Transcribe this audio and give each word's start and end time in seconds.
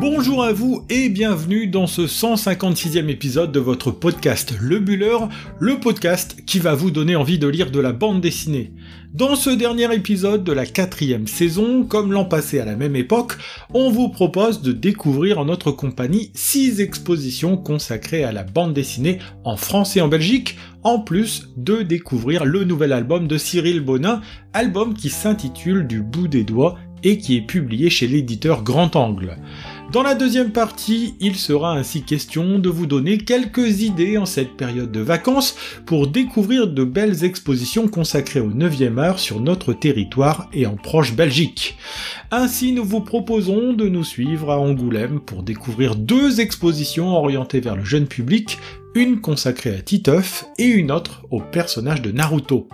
Bonjour 0.00 0.42
à 0.42 0.54
vous 0.54 0.86
et 0.88 1.10
bienvenue 1.10 1.66
dans 1.66 1.86
ce 1.86 2.00
156e 2.00 3.10
épisode 3.10 3.52
de 3.52 3.60
votre 3.60 3.90
podcast 3.90 4.54
Le 4.58 4.78
Buller, 4.78 5.18
le 5.58 5.78
podcast 5.78 6.42
qui 6.46 6.58
va 6.58 6.74
vous 6.74 6.90
donner 6.90 7.16
envie 7.16 7.38
de 7.38 7.46
lire 7.46 7.70
de 7.70 7.80
la 7.80 7.92
bande 7.92 8.22
dessinée. 8.22 8.72
Dans 9.12 9.36
ce 9.36 9.50
dernier 9.50 9.94
épisode 9.94 10.42
de 10.42 10.52
la 10.52 10.64
quatrième 10.64 11.26
saison, 11.26 11.84
comme 11.84 12.12
l'an 12.12 12.24
passé 12.24 12.58
à 12.60 12.64
la 12.64 12.76
même 12.76 12.96
époque, 12.96 13.34
on 13.74 13.90
vous 13.90 14.08
propose 14.08 14.62
de 14.62 14.72
découvrir 14.72 15.38
en 15.38 15.44
notre 15.44 15.70
compagnie 15.70 16.30
6 16.32 16.80
expositions 16.80 17.58
consacrées 17.58 18.24
à 18.24 18.32
la 18.32 18.42
bande 18.42 18.72
dessinée 18.72 19.18
en 19.44 19.58
France 19.58 19.98
et 19.98 20.00
en 20.00 20.08
Belgique, 20.08 20.56
en 20.82 21.00
plus 21.00 21.50
de 21.58 21.82
découvrir 21.82 22.46
le 22.46 22.64
nouvel 22.64 22.94
album 22.94 23.28
de 23.28 23.36
Cyril 23.36 23.80
Bonin, 23.80 24.22
album 24.54 24.94
qui 24.94 25.10
s'intitule 25.10 25.86
Du 25.86 26.00
bout 26.00 26.26
des 26.26 26.44
doigts 26.44 26.78
et 27.02 27.18
qui 27.18 27.36
est 27.36 27.42
publié 27.42 27.90
chez 27.90 28.06
l'éditeur 28.06 28.62
Grand 28.62 28.96
Angle. 28.96 29.36
Dans 29.92 30.04
la 30.04 30.14
deuxième 30.14 30.52
partie, 30.52 31.16
il 31.18 31.34
sera 31.34 31.72
ainsi 31.72 32.02
question 32.02 32.60
de 32.60 32.68
vous 32.68 32.86
donner 32.86 33.18
quelques 33.18 33.82
idées 33.82 34.18
en 34.18 34.26
cette 34.26 34.56
période 34.56 34.92
de 34.92 35.00
vacances 35.00 35.56
pour 35.84 36.06
découvrir 36.06 36.68
de 36.68 36.84
belles 36.84 37.24
expositions 37.24 37.88
consacrées 37.88 38.38
au 38.38 38.50
9e 38.50 38.98
art 38.98 39.18
sur 39.18 39.40
notre 39.40 39.72
territoire 39.72 40.48
et 40.52 40.64
en 40.64 40.76
proche 40.76 41.16
Belgique. 41.16 41.76
Ainsi, 42.30 42.70
nous 42.70 42.84
vous 42.84 43.00
proposons 43.00 43.72
de 43.72 43.88
nous 43.88 44.04
suivre 44.04 44.52
à 44.52 44.60
Angoulême 44.60 45.18
pour 45.18 45.42
découvrir 45.42 45.96
deux 45.96 46.40
expositions 46.40 47.08
orientées 47.08 47.60
vers 47.60 47.74
le 47.74 47.84
jeune 47.84 48.06
public, 48.06 48.58
une 48.94 49.20
consacrée 49.20 49.74
à 49.74 49.82
Titeuf 49.82 50.46
et 50.58 50.66
une 50.66 50.90
autre 50.90 51.22
au 51.30 51.40
personnage 51.40 52.02
de 52.02 52.10
Naruto. 52.10 52.68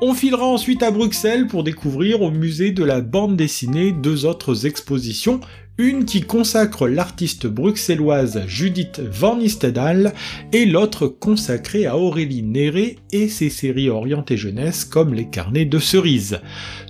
On 0.00 0.14
filera 0.14 0.46
ensuite 0.46 0.82
à 0.82 0.90
Bruxelles 0.90 1.46
pour 1.46 1.62
découvrir 1.62 2.22
au 2.22 2.30
musée 2.30 2.72
de 2.72 2.82
la 2.82 3.00
bande 3.00 3.36
dessinée 3.36 3.92
deux 3.92 4.24
autres 4.24 4.66
expositions, 4.66 5.40
une 5.78 6.04
qui 6.04 6.22
consacre 6.22 6.86
l'artiste 6.86 7.46
bruxelloise 7.46 8.42
Judith 8.46 9.00
Van 9.00 9.36
Nistedal 9.36 10.12
et 10.52 10.66
l'autre 10.66 11.06
consacrée 11.06 11.86
à 11.86 11.96
Aurélie 11.96 12.42
Néré 12.42 12.98
et 13.12 13.28
ses 13.28 13.48
séries 13.48 13.88
orientées 13.88 14.36
jeunesse 14.36 14.84
comme 14.84 15.14
les 15.14 15.30
carnets 15.30 15.64
de 15.64 15.78
cerises. 15.78 16.40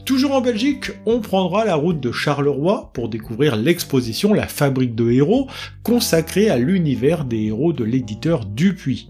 Toujours 0.05 0.33
en 0.33 0.41
Belgique, 0.41 0.91
on 1.07 1.21
prendra 1.21 1.65
la 1.65 1.77
route 1.77 2.01
de 2.01 2.11
Charleroi 2.11 2.91
pour 2.93 3.09
découvrir 3.09 3.55
l'exposition 3.55 4.35
La 4.35 4.49
Fabrique 4.49 4.97
de 4.97 5.11
héros 5.13 5.47
consacrée 5.85 6.51
à 6.51 6.59
l'univers 6.59 7.25
des 7.25 7.45
héros 7.45 7.73
de 7.73 7.85
l'éditeur 7.85 8.45
Dupuis. 8.45 9.09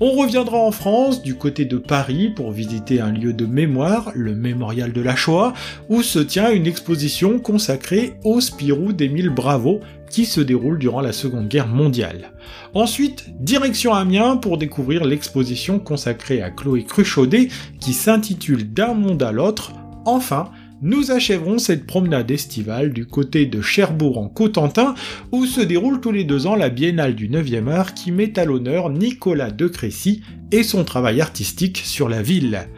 On 0.00 0.10
reviendra 0.10 0.58
en 0.58 0.72
France, 0.72 1.22
du 1.22 1.36
côté 1.36 1.64
de 1.64 1.78
Paris, 1.78 2.28
pour 2.34 2.50
visiter 2.50 3.00
un 3.00 3.12
lieu 3.12 3.32
de 3.32 3.46
mémoire, 3.46 4.10
le 4.16 4.34
Mémorial 4.34 4.92
de 4.92 5.00
la 5.00 5.14
Shoah, 5.14 5.52
où 5.88 6.02
se 6.02 6.18
tient 6.18 6.50
une 6.50 6.66
exposition 6.66 7.38
consacrée 7.38 8.14
au 8.24 8.40
Spirou 8.40 8.92
d'Émile 8.92 9.30
Bravo, 9.30 9.78
qui 10.10 10.26
se 10.26 10.40
déroule 10.40 10.78
durant 10.78 11.02
la 11.02 11.12
Seconde 11.12 11.48
Guerre 11.48 11.68
mondiale. 11.68 12.32
Ensuite, 12.74 13.26
direction 13.40 13.94
Amiens 13.94 14.36
pour 14.36 14.58
découvrir 14.58 15.04
l'exposition 15.04 15.78
consacrée 15.78 16.42
à 16.42 16.50
Chloé 16.50 16.82
Cruchaudet, 16.82 17.48
qui 17.80 17.92
s'intitule 17.92 18.72
D'un 18.72 18.94
monde 18.94 19.22
à 19.22 19.30
l'autre. 19.30 19.72
Enfin, 20.04 20.50
nous 20.84 21.12
achèverons 21.12 21.58
cette 21.58 21.86
promenade 21.86 22.30
estivale 22.32 22.92
du 22.92 23.06
côté 23.06 23.46
de 23.46 23.60
Cherbourg 23.60 24.18
en 24.18 24.28
Cotentin, 24.28 24.94
où 25.30 25.46
se 25.46 25.60
déroule 25.60 26.00
tous 26.00 26.10
les 26.10 26.24
deux 26.24 26.48
ans 26.48 26.56
la 26.56 26.70
Biennale 26.70 27.14
du 27.14 27.28
9e 27.28 27.68
art 27.68 27.94
qui 27.94 28.10
met 28.10 28.36
à 28.36 28.44
l'honneur 28.44 28.90
Nicolas 28.90 29.52
de 29.52 29.68
Crécy 29.68 30.22
et 30.50 30.64
son 30.64 30.84
travail 30.84 31.20
artistique 31.20 31.82
sur 31.84 32.08
la 32.08 32.20
ville. 32.20 32.68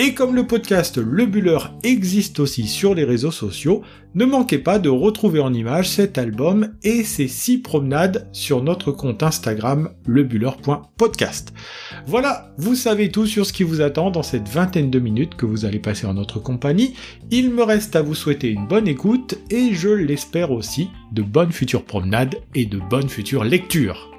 Et 0.00 0.14
comme 0.14 0.36
le 0.36 0.46
podcast 0.46 0.96
Le 0.96 1.26
Buller 1.26 1.58
existe 1.82 2.38
aussi 2.38 2.68
sur 2.68 2.94
les 2.94 3.02
réseaux 3.02 3.32
sociaux, 3.32 3.82
ne 4.14 4.24
manquez 4.24 4.58
pas 4.58 4.78
de 4.78 4.88
retrouver 4.88 5.40
en 5.40 5.52
image 5.52 5.88
cet 5.88 6.18
album 6.18 6.68
et 6.84 7.02
ses 7.02 7.26
six 7.26 7.58
promenades 7.58 8.28
sur 8.32 8.62
notre 8.62 8.92
compte 8.92 9.24
Instagram 9.24 9.90
lebuller.podcast. 10.06 11.52
Voilà, 12.06 12.54
vous 12.58 12.76
savez 12.76 13.10
tout 13.10 13.26
sur 13.26 13.44
ce 13.44 13.52
qui 13.52 13.64
vous 13.64 13.80
attend 13.80 14.12
dans 14.12 14.22
cette 14.22 14.48
vingtaine 14.48 14.90
de 14.90 15.00
minutes 15.00 15.34
que 15.34 15.46
vous 15.46 15.64
allez 15.64 15.80
passer 15.80 16.06
en 16.06 16.14
notre 16.14 16.38
compagnie. 16.38 16.94
Il 17.32 17.50
me 17.50 17.64
reste 17.64 17.96
à 17.96 18.02
vous 18.02 18.14
souhaiter 18.14 18.50
une 18.50 18.68
bonne 18.68 18.86
écoute 18.86 19.34
et 19.50 19.74
je 19.74 19.88
l'espère 19.88 20.52
aussi 20.52 20.90
de 21.10 21.22
bonnes 21.22 21.52
futures 21.52 21.84
promenades 21.84 22.36
et 22.54 22.66
de 22.66 22.78
bonnes 22.78 23.08
futures 23.08 23.42
lectures. 23.42 24.17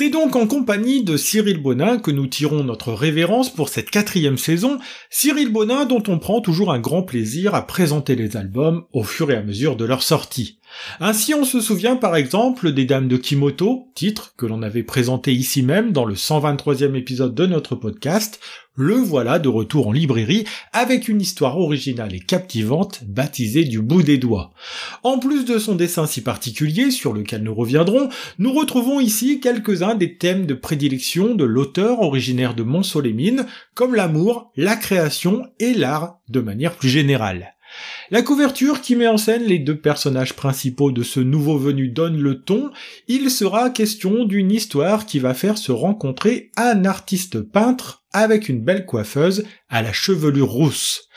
C'est 0.00 0.08
donc 0.08 0.34
en 0.34 0.46
compagnie 0.46 1.04
de 1.04 1.18
Cyril 1.18 1.58
Bonin 1.58 1.98
que 1.98 2.10
nous 2.10 2.26
tirons 2.26 2.64
notre 2.64 2.94
révérence 2.94 3.52
pour 3.52 3.68
cette 3.68 3.90
quatrième 3.90 4.38
saison, 4.38 4.78
Cyril 5.10 5.52
Bonin 5.52 5.84
dont 5.84 6.02
on 6.08 6.18
prend 6.18 6.40
toujours 6.40 6.72
un 6.72 6.78
grand 6.78 7.02
plaisir 7.02 7.54
à 7.54 7.66
présenter 7.66 8.16
les 8.16 8.38
albums 8.38 8.86
au 8.94 9.04
fur 9.04 9.30
et 9.30 9.36
à 9.36 9.42
mesure 9.42 9.76
de 9.76 9.84
leur 9.84 10.02
sortie. 10.02 10.58
Ainsi 11.00 11.34
on 11.34 11.44
se 11.44 11.60
souvient 11.60 11.96
par 11.96 12.16
exemple 12.16 12.72
des 12.72 12.84
Dames 12.84 13.08
de 13.08 13.16
Kimoto, 13.16 13.88
titre 13.94 14.34
que 14.36 14.46
l'on 14.46 14.62
avait 14.62 14.82
présenté 14.82 15.32
ici 15.32 15.62
même 15.62 15.92
dans 15.92 16.04
le 16.04 16.14
123e 16.14 16.94
épisode 16.94 17.34
de 17.34 17.46
notre 17.46 17.74
podcast, 17.74 18.40
le 18.74 18.94
voilà 18.94 19.38
de 19.38 19.48
retour 19.48 19.88
en 19.88 19.92
librairie 19.92 20.44
avec 20.72 21.08
une 21.08 21.20
histoire 21.20 21.58
originale 21.58 22.14
et 22.14 22.20
captivante 22.20 23.04
baptisée 23.06 23.64
du 23.64 23.82
bout 23.82 24.02
des 24.02 24.16
doigts. 24.16 24.52
En 25.02 25.18
plus 25.18 25.44
de 25.44 25.58
son 25.58 25.74
dessin 25.74 26.06
si 26.06 26.22
particulier 26.22 26.90
sur 26.90 27.12
lequel 27.12 27.42
nous 27.42 27.54
reviendrons, 27.54 28.08
nous 28.38 28.52
retrouvons 28.52 29.00
ici 29.00 29.40
quelques-uns 29.40 29.94
des 29.94 30.16
thèmes 30.16 30.46
de 30.46 30.54
prédilection 30.54 31.34
de 31.34 31.44
l'auteur 31.44 32.00
originaire 32.00 32.54
de 32.54 32.62
Mont-Solémine, 32.62 33.46
comme 33.74 33.94
l'amour, 33.94 34.50
la 34.56 34.76
création 34.76 35.46
et 35.58 35.74
l'art 35.74 36.18
de 36.28 36.40
manière 36.40 36.74
plus 36.74 36.88
générale. 36.88 37.54
La 38.10 38.22
couverture 38.22 38.80
qui 38.80 38.96
met 38.96 39.06
en 39.06 39.16
scène 39.16 39.44
les 39.44 39.58
deux 39.58 39.78
personnages 39.78 40.34
principaux 40.34 40.90
de 40.90 41.02
ce 41.02 41.20
nouveau 41.20 41.58
venu 41.58 41.88
donne 41.88 42.20
le 42.20 42.42
ton, 42.42 42.70
il 43.06 43.30
sera 43.30 43.70
question 43.70 44.24
d'une 44.24 44.50
histoire 44.50 45.06
qui 45.06 45.18
va 45.18 45.34
faire 45.34 45.58
se 45.58 45.70
rencontrer 45.70 46.50
un 46.56 46.84
artiste 46.84 47.40
peintre 47.40 48.02
avec 48.12 48.48
une 48.48 48.64
belle 48.64 48.86
coiffeuse 48.86 49.44
à 49.68 49.82
la 49.82 49.92
chevelure 49.92 50.50
rousse. 50.50 51.08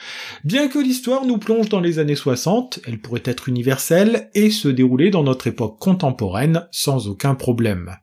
Bien 0.43 0.67
que 0.67 0.79
l'histoire 0.79 1.25
nous 1.25 1.39
plonge 1.39 1.69
dans 1.69 1.79
les 1.79 1.97
années 1.97 2.15
60, 2.15 2.81
elle 2.85 3.01
pourrait 3.01 3.23
être 3.25 3.49
universelle 3.49 4.29
et 4.35 4.51
se 4.51 4.67
dérouler 4.67 5.09
dans 5.09 5.23
notre 5.23 5.47
époque 5.47 5.79
contemporaine 5.79 6.67
sans 6.71 7.07
aucun 7.07 7.33
problème. 7.33 7.95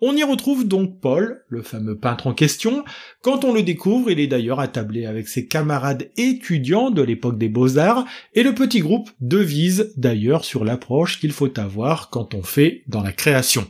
On 0.00 0.16
y 0.16 0.22
retrouve 0.22 0.66
donc 0.66 1.00
Paul, 1.00 1.44
le 1.48 1.62
fameux 1.62 1.98
peintre 1.98 2.26
en 2.26 2.34
question. 2.34 2.84
Quand 3.22 3.44
on 3.44 3.52
le 3.52 3.62
découvre, 3.62 4.10
il 4.10 4.20
est 4.20 4.26
d'ailleurs 4.26 4.60
attablé 4.60 5.06
avec 5.06 5.28
ses 5.28 5.46
camarades 5.46 6.10
étudiants 6.16 6.90
de 6.90 7.02
l'époque 7.02 7.38
des 7.38 7.48
beaux-arts, 7.48 8.04
et 8.34 8.42
le 8.42 8.54
petit 8.54 8.80
groupe 8.80 9.10
devise 9.20 9.92
d'ailleurs 9.96 10.44
sur 10.44 10.64
l'approche 10.64 11.20
qu'il 11.20 11.32
faut 11.32 11.58
avoir 11.58 12.10
quand 12.10 12.34
on 12.34 12.42
fait 12.42 12.82
dans 12.86 13.02
la 13.02 13.12
création. 13.12 13.66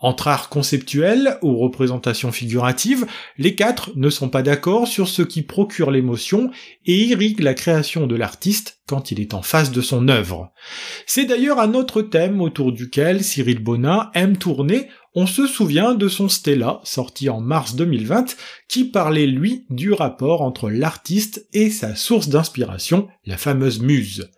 Entre 0.00 0.28
art 0.28 0.48
conceptuel 0.48 1.38
ou 1.42 1.56
représentation 1.56 2.30
figurative, 2.30 3.06
les 3.36 3.56
quatre 3.56 3.90
ne 3.96 4.10
sont 4.10 4.28
pas 4.28 4.42
d'accord 4.42 4.86
sur 4.86 5.08
ce 5.08 5.22
qui 5.22 5.42
procure 5.42 5.90
l'émotion 5.90 6.50
et 6.86 6.94
irrigue 6.94 7.40
la 7.40 7.54
création 7.54 8.06
de 8.06 8.14
l'artiste 8.14 8.78
quand 8.86 9.10
il 9.10 9.20
est 9.20 9.34
en 9.34 9.42
face 9.42 9.72
de 9.72 9.80
son 9.80 10.08
œuvre. 10.08 10.52
C'est 11.04 11.24
d'ailleurs 11.24 11.58
un 11.58 11.74
autre 11.74 12.00
thème 12.00 12.40
autour 12.40 12.72
duquel 12.72 13.24
Cyril 13.24 13.58
Bonin 13.58 14.10
aime 14.14 14.36
tourner 14.36 14.88
on 15.20 15.26
se 15.26 15.48
souvient 15.48 15.96
de 15.96 16.06
son 16.06 16.28
Stella, 16.28 16.80
sorti 16.84 17.28
en 17.28 17.40
mars 17.40 17.74
2020, 17.74 18.36
qui 18.68 18.84
parlait 18.84 19.26
lui 19.26 19.66
du 19.68 19.92
rapport 19.92 20.42
entre 20.42 20.70
l'artiste 20.70 21.48
et 21.52 21.70
sa 21.70 21.96
source 21.96 22.28
d'inspiration, 22.28 23.08
la 23.24 23.36
fameuse 23.36 23.80
muse. 23.80 24.30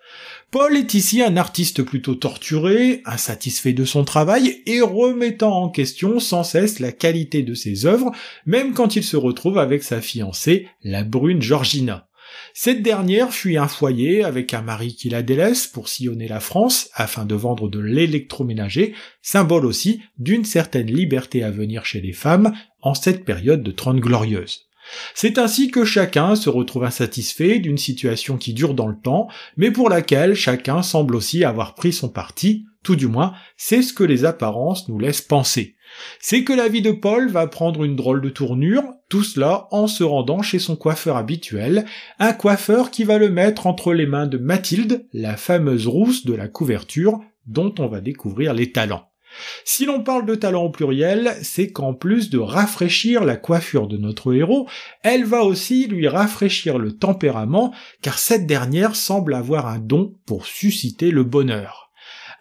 Paul 0.51 0.77
est 0.77 0.95
ici 0.95 1.23
un 1.23 1.37
artiste 1.37 1.85
plutôt 1.85 2.17
torturé, 2.17 3.03
insatisfait 3.05 3.73
de 3.73 3.85
son 3.85 4.03
travail 4.03 4.63
et 4.67 4.81
remettant 4.81 5.63
en 5.63 5.69
question 5.69 6.19
sans 6.19 6.43
cesse 6.43 6.81
la 6.81 6.91
qualité 6.91 7.45
de 7.45 7.55
ses 7.55 7.87
œuvres, 7.87 8.11
même 8.47 8.75
quand 8.75 8.97
il 8.97 9.05
se 9.05 9.17
retrouve 9.17 9.59
avec 9.59 9.85
sa 9.85 10.01
fiancée, 10.01 10.67
la 10.83 11.05
brune 11.05 11.41
Georgina. 11.41 12.09
Cette 12.53 12.83
dernière 12.83 13.33
fuit 13.33 13.59
un 13.59 13.69
foyer 13.69 14.25
avec 14.25 14.53
un 14.53 14.63
mari 14.63 14.97
qui 14.97 15.09
la 15.09 15.23
délaisse 15.23 15.69
pour 15.69 15.89
sillonner 15.89 16.27
la 16.27 16.41
France 16.41 16.91
afin 16.95 17.25
de 17.25 17.37
vendre 17.37 17.69
de 17.69 17.79
l'électroménager, 17.79 18.95
symbole 19.23 19.65
aussi 19.65 20.03
d'une 20.19 20.45
certaine 20.45 20.91
liberté 20.91 21.45
à 21.45 21.53
venir 21.53 21.85
chez 21.85 22.01
les 22.01 22.13
femmes 22.13 22.53
en 22.83 22.95
cette 22.95 23.25
période 23.25 23.63
de 23.63 23.71
Trente 23.71 24.01
Glorieuses. 24.01 24.70
C'est 25.15 25.39
ainsi 25.39 25.71
que 25.71 25.85
chacun 25.85 26.35
se 26.35 26.49
retrouve 26.49 26.85
insatisfait 26.85 27.59
d'une 27.59 27.79
situation 27.79 28.37
qui 28.37 28.53
dure 28.53 28.75
dans 28.75 28.89
le 28.89 28.99
temps, 29.01 29.29
mais 29.57 29.71
pour 29.71 29.89
laquelle 29.89 30.35
chacun 30.35 30.83
semble 30.83 31.17
aussi 31.17 31.45
avoir 31.45 31.75
pris 31.75 31.93
son 31.93 32.09
parti, 32.09 32.67
tout 32.83 32.97
du 32.97 33.07
moins 33.07 33.35
c'est 33.57 33.83
ce 33.83 33.93
que 33.93 34.05
les 34.05 34.25
apparences 34.25 34.89
nous 34.89 34.99
laissent 34.99 35.21
penser 35.21 35.77
c'est 36.19 36.45
que 36.45 36.53
la 36.53 36.69
vie 36.69 36.83
de 36.83 36.93
Paul 36.93 37.29
va 37.29 37.47
prendre 37.47 37.85
une 37.85 37.97
drôle 37.97 38.21
de 38.21 38.31
tournure, 38.31 38.85
tout 39.09 39.23
cela 39.23 39.69
en 39.71 39.87
se 39.87 40.05
rendant 40.05 40.43
chez 40.43 40.59
son 40.59 40.77
coiffeur 40.77 41.17
habituel, 41.17 41.85
un 42.19 42.33
coiffeur 42.33 42.91
qui 42.91 43.05
va 43.05 43.19
le 43.19 43.31
mettre 43.31 43.67
entre 43.67 43.93
les 43.93 44.07
mains 44.07 44.27
de 44.27 44.39
Mathilde, 44.39 45.07
la 45.13 45.37
fameuse 45.37 45.87
rousse 45.87 46.25
de 46.27 46.35
la 46.35 46.49
couverture, 46.49 47.21
dont 47.47 47.75
on 47.79 47.87
va 47.87 48.01
découvrir 48.01 48.55
les 48.55 48.73
talents. 48.73 49.10
Si 49.65 49.85
l'on 49.85 50.03
parle 50.03 50.27
de 50.27 50.35
talent 50.35 50.65
au 50.65 50.71
pluriel, 50.71 51.37
c'est 51.43 51.71
qu'en 51.71 51.95
plus 51.95 52.31
de 52.31 52.39
rafraîchir 52.39 53.25
la 53.25 53.37
coiffure 53.37 53.89
de 53.89 53.97
notre 53.97 54.35
héros, 54.35 54.69
elle 55.03 55.25
va 55.25 55.45
aussi 55.45 55.87
lui 55.87 56.09
rafraîchir 56.09 56.79
le 56.79 56.97
tempérament, 56.97 57.73
car 58.03 58.19
cette 58.19 58.47
dernière 58.47 58.97
semble 58.97 59.35
avoir 59.35 59.67
un 59.67 59.79
don 59.79 60.15
pour 60.27 60.47
susciter 60.47 61.11
le 61.11 61.25
bonheur. 61.25 61.91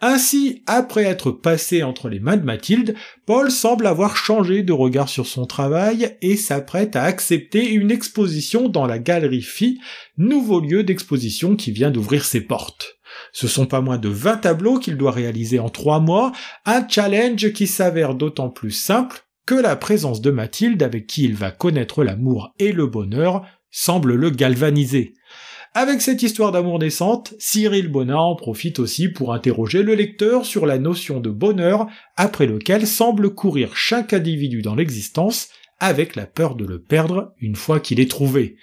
Ainsi, 0.02 0.62
après 0.66 1.04
être 1.04 1.30
passé 1.30 1.82
entre 1.82 2.08
les 2.08 2.20
mains 2.20 2.38
de 2.38 2.44
Mathilde, 2.44 2.94
Paul 3.26 3.50
semble 3.50 3.86
avoir 3.86 4.16
changé 4.16 4.62
de 4.62 4.72
regard 4.72 5.10
sur 5.10 5.26
son 5.26 5.44
travail 5.44 6.16
et 6.22 6.36
s'apprête 6.36 6.96
à 6.96 7.02
accepter 7.02 7.70
une 7.70 7.90
exposition 7.90 8.70
dans 8.70 8.86
la 8.86 8.98
galerie 8.98 9.42
Phi, 9.42 9.78
nouveau 10.16 10.60
lieu 10.60 10.84
d'exposition 10.84 11.54
qui 11.54 11.70
vient 11.70 11.90
d'ouvrir 11.90 12.24
ses 12.24 12.40
portes. 12.40 12.99
Ce 13.32 13.48
sont 13.48 13.66
pas 13.66 13.80
moins 13.80 13.98
de 13.98 14.08
20 14.08 14.38
tableaux 14.38 14.78
qu'il 14.78 14.96
doit 14.96 15.12
réaliser 15.12 15.58
en 15.58 15.68
trois 15.68 16.00
mois, 16.00 16.32
un 16.66 16.86
challenge 16.86 17.52
qui 17.52 17.66
s'avère 17.66 18.14
d'autant 18.14 18.50
plus 18.50 18.70
simple 18.70 19.24
que 19.46 19.54
la 19.54 19.76
présence 19.76 20.20
de 20.20 20.30
Mathilde 20.30 20.82
avec 20.82 21.06
qui 21.06 21.24
il 21.24 21.34
va 21.34 21.50
connaître 21.50 22.04
l'amour 22.04 22.54
et 22.58 22.72
le 22.72 22.86
bonheur 22.86 23.44
semble 23.70 24.14
le 24.14 24.30
galvaniser. 24.30 25.14
Avec 25.72 26.00
cette 26.00 26.24
histoire 26.24 26.50
d'amour 26.50 26.80
naissante, 26.80 27.34
Cyril 27.38 27.86
Bonin 27.86 28.16
en 28.16 28.34
profite 28.34 28.80
aussi 28.80 29.08
pour 29.08 29.32
interroger 29.32 29.84
le 29.84 29.94
lecteur 29.94 30.44
sur 30.44 30.66
la 30.66 30.78
notion 30.78 31.20
de 31.20 31.30
bonheur 31.30 31.86
après 32.16 32.46
lequel 32.46 32.88
semble 32.88 33.34
courir 33.34 33.76
chaque 33.76 34.12
individu 34.12 34.62
dans 34.62 34.74
l'existence 34.74 35.48
avec 35.80 36.14
la 36.14 36.26
peur 36.26 36.54
de 36.54 36.64
le 36.64 36.80
perdre 36.80 37.34
une 37.40 37.56
fois 37.56 37.80
qu'il 37.80 37.98
est 37.98 38.10
trouvé. 38.10 38.56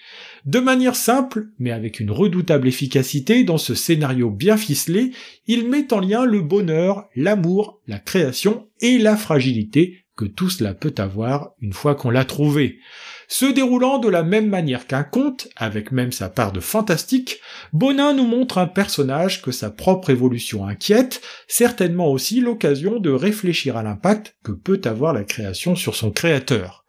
De 0.45 0.59
manière 0.59 0.95
simple, 0.95 1.47
mais 1.59 1.71
avec 1.71 1.99
une 1.99 2.11
redoutable 2.11 2.67
efficacité 2.67 3.43
dans 3.43 3.57
ce 3.57 3.75
scénario 3.75 4.29
bien 4.29 4.55
ficelé, 4.55 5.11
il 5.47 5.67
met 5.67 5.91
en 5.91 5.99
lien 5.99 6.25
le 6.25 6.41
bonheur, 6.41 7.09
l'amour, 7.15 7.81
la 7.87 7.99
création 7.99 8.69
et 8.79 8.97
la 8.97 9.17
fragilité 9.17 10.05
que 10.17 10.25
tout 10.25 10.49
cela 10.49 10.73
peut 10.73 10.95
avoir 10.97 11.51
une 11.61 11.73
fois 11.73 11.95
qu'on 11.95 12.09
l'a 12.09 12.25
trouvé. 12.25 12.79
Se 13.29 13.45
déroulant 13.45 13.99
de 13.99 14.09
la 14.09 14.23
même 14.23 14.47
manière 14.47 14.87
qu'un 14.87 15.03
conte, 15.03 15.47
avec 15.55 15.91
même 15.91 16.11
sa 16.11 16.29
part 16.29 16.51
de 16.51 16.59
fantastique, 16.59 17.39
Bonin 17.71 18.13
nous 18.13 18.25
montre 18.25 18.57
un 18.57 18.67
personnage 18.67 19.41
que 19.41 19.51
sa 19.51 19.69
propre 19.69 20.09
évolution 20.09 20.65
inquiète, 20.65 21.21
certainement 21.47 22.09
aussi 22.11 22.41
l'occasion 22.41 22.99
de 22.99 23.11
réfléchir 23.11 23.77
à 23.77 23.83
l'impact 23.83 24.35
que 24.43 24.53
peut 24.53 24.81
avoir 24.85 25.13
la 25.13 25.23
création 25.23 25.75
sur 25.75 25.95
son 25.95 26.09
créateur. 26.09 26.86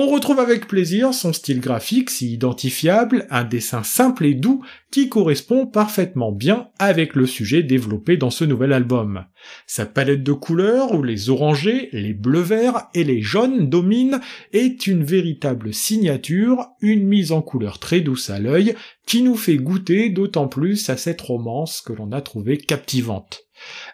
On 0.00 0.06
retrouve 0.06 0.38
avec 0.38 0.68
plaisir 0.68 1.12
son 1.12 1.32
style 1.32 1.58
graphique 1.58 2.10
si 2.10 2.32
identifiable, 2.32 3.26
un 3.30 3.42
dessin 3.42 3.82
simple 3.82 4.26
et 4.26 4.34
doux 4.34 4.64
qui 4.92 5.08
correspond 5.08 5.66
parfaitement 5.66 6.30
bien 6.30 6.68
avec 6.78 7.16
le 7.16 7.26
sujet 7.26 7.64
développé 7.64 8.16
dans 8.16 8.30
ce 8.30 8.44
nouvel 8.44 8.72
album. 8.72 9.24
Sa 9.66 9.86
palette 9.86 10.22
de 10.22 10.32
couleurs 10.32 10.94
où 10.94 11.02
les 11.02 11.30
orangés, 11.30 11.88
les 11.90 12.14
bleus-verts 12.14 12.86
et 12.94 13.02
les 13.02 13.22
jaunes 13.22 13.68
dominent 13.68 14.20
est 14.52 14.86
une 14.86 15.02
véritable 15.02 15.74
signature, 15.74 16.68
une 16.80 17.04
mise 17.04 17.32
en 17.32 17.42
couleur 17.42 17.80
très 17.80 18.00
douce 18.00 18.30
à 18.30 18.38
l'œil 18.38 18.76
qui 19.04 19.22
nous 19.22 19.34
fait 19.34 19.56
goûter 19.56 20.10
d'autant 20.10 20.46
plus 20.46 20.90
à 20.90 20.96
cette 20.96 21.22
romance 21.22 21.80
que 21.80 21.92
l'on 21.92 22.12
a 22.12 22.20
trouvée 22.20 22.58
captivante. 22.58 23.47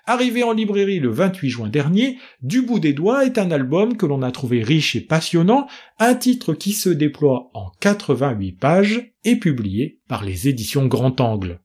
Arrivé 0.06 0.42
en 0.42 0.52
librairie 0.52 1.00
le 1.00 1.10
28 1.10 1.50
juin 1.50 1.68
dernier, 1.68 2.18
Du 2.42 2.62
bout 2.62 2.78
des 2.78 2.92
doigts 2.92 3.24
est 3.24 3.38
un 3.38 3.50
album 3.50 3.96
que 3.96 4.06
l'on 4.06 4.22
a 4.22 4.30
trouvé 4.30 4.62
riche 4.62 4.96
et 4.96 5.00
passionnant, 5.00 5.66
un 5.98 6.14
titre 6.14 6.54
qui 6.54 6.72
se 6.72 6.90
déploie 6.90 7.50
en 7.54 7.70
88 7.80 8.52
pages 8.52 9.12
et 9.24 9.36
publié 9.36 10.00
par 10.08 10.24
les 10.24 10.48
éditions 10.48 10.86
Grand 10.86 11.20
Angle. 11.20 11.60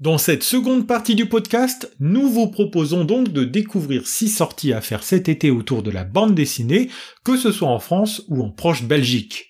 Dans 0.00 0.16
cette 0.16 0.44
seconde 0.44 0.86
partie 0.86 1.14
du 1.14 1.26
podcast, 1.26 1.94
nous 2.00 2.26
vous 2.26 2.48
proposons 2.48 3.04
donc 3.04 3.32
de 3.32 3.44
découvrir 3.44 4.06
six 4.06 4.28
sorties 4.28 4.72
à 4.72 4.80
faire 4.80 5.02
cet 5.02 5.28
été 5.28 5.50
autour 5.50 5.82
de 5.82 5.90
la 5.90 6.04
bande 6.04 6.34
dessinée, 6.34 6.88
que 7.22 7.36
ce 7.36 7.52
soit 7.52 7.68
en 7.68 7.80
France 7.80 8.22
ou 8.28 8.42
en 8.42 8.50
proche 8.50 8.84
Belgique. 8.84 9.49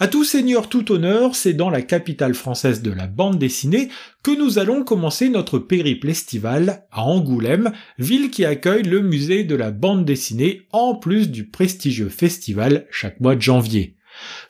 À 0.00 0.08
tout 0.08 0.24
seigneur, 0.24 0.68
tout 0.68 0.90
honneur, 0.90 1.36
c'est 1.36 1.52
dans 1.52 1.70
la 1.70 1.82
capitale 1.82 2.34
française 2.34 2.82
de 2.82 2.90
la 2.90 3.06
bande 3.06 3.38
dessinée 3.38 3.90
que 4.24 4.36
nous 4.36 4.58
allons 4.58 4.82
commencer 4.82 5.28
notre 5.28 5.60
périple 5.60 6.08
estival 6.08 6.84
à 6.90 7.04
Angoulême, 7.04 7.72
ville 7.98 8.30
qui 8.30 8.44
accueille 8.44 8.82
le 8.82 9.02
musée 9.02 9.44
de 9.44 9.54
la 9.54 9.70
bande 9.70 10.04
dessinée 10.04 10.62
en 10.72 10.96
plus 10.96 11.30
du 11.30 11.46
prestigieux 11.46 12.08
festival 12.08 12.86
chaque 12.90 13.20
mois 13.20 13.36
de 13.36 13.42
janvier. 13.42 13.94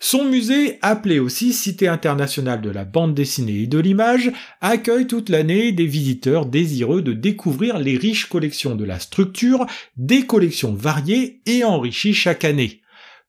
Son 0.00 0.24
musée, 0.24 0.78
appelé 0.82 1.18
aussi 1.18 1.52
Cité 1.52 1.88
internationale 1.88 2.60
de 2.60 2.70
la 2.70 2.84
bande 2.84 3.14
dessinée 3.14 3.62
et 3.62 3.66
de 3.66 3.78
l'image, 3.78 4.30
accueille 4.60 5.06
toute 5.06 5.28
l'année 5.28 5.72
des 5.72 5.86
visiteurs 5.86 6.46
désireux 6.46 7.02
de 7.02 7.12
découvrir 7.12 7.78
les 7.78 7.96
riches 7.96 8.26
collections 8.26 8.76
de 8.76 8.84
la 8.84 8.98
structure, 8.98 9.66
des 9.96 10.26
collections 10.26 10.74
variées 10.74 11.40
et 11.46 11.64
enrichies 11.64 12.14
chaque 12.14 12.44
année. 12.44 12.82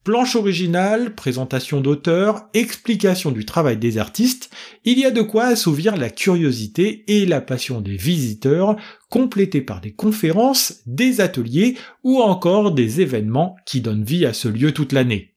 Planche 0.05 0.35
originale, 0.35 1.15
présentation 1.15 1.81
d'auteur, 1.81 2.43
explication 2.53 3.31
du 3.31 3.43
travail 3.43 3.77
des 3.77 3.97
artistes, 3.97 4.51
il 4.83 4.99
y 4.99 5.05
a 5.05 5.09
de 5.09 5.23
quoi 5.23 5.45
assouvir 5.45 5.97
la 5.97 6.11
curiosité 6.11 7.03
et 7.07 7.25
la 7.25 7.41
passion 7.41 7.81
des 7.81 7.97
visiteurs, 7.97 8.75
complétés 9.09 9.61
par 9.61 9.81
des 9.81 9.93
conférences, 9.93 10.83
des 10.85 11.21
ateliers 11.21 11.75
ou 12.03 12.21
encore 12.21 12.71
des 12.71 13.01
événements 13.01 13.55
qui 13.65 13.81
donnent 13.81 14.03
vie 14.03 14.27
à 14.27 14.33
ce 14.33 14.47
lieu 14.47 14.73
toute 14.73 14.91
l'année. 14.91 15.33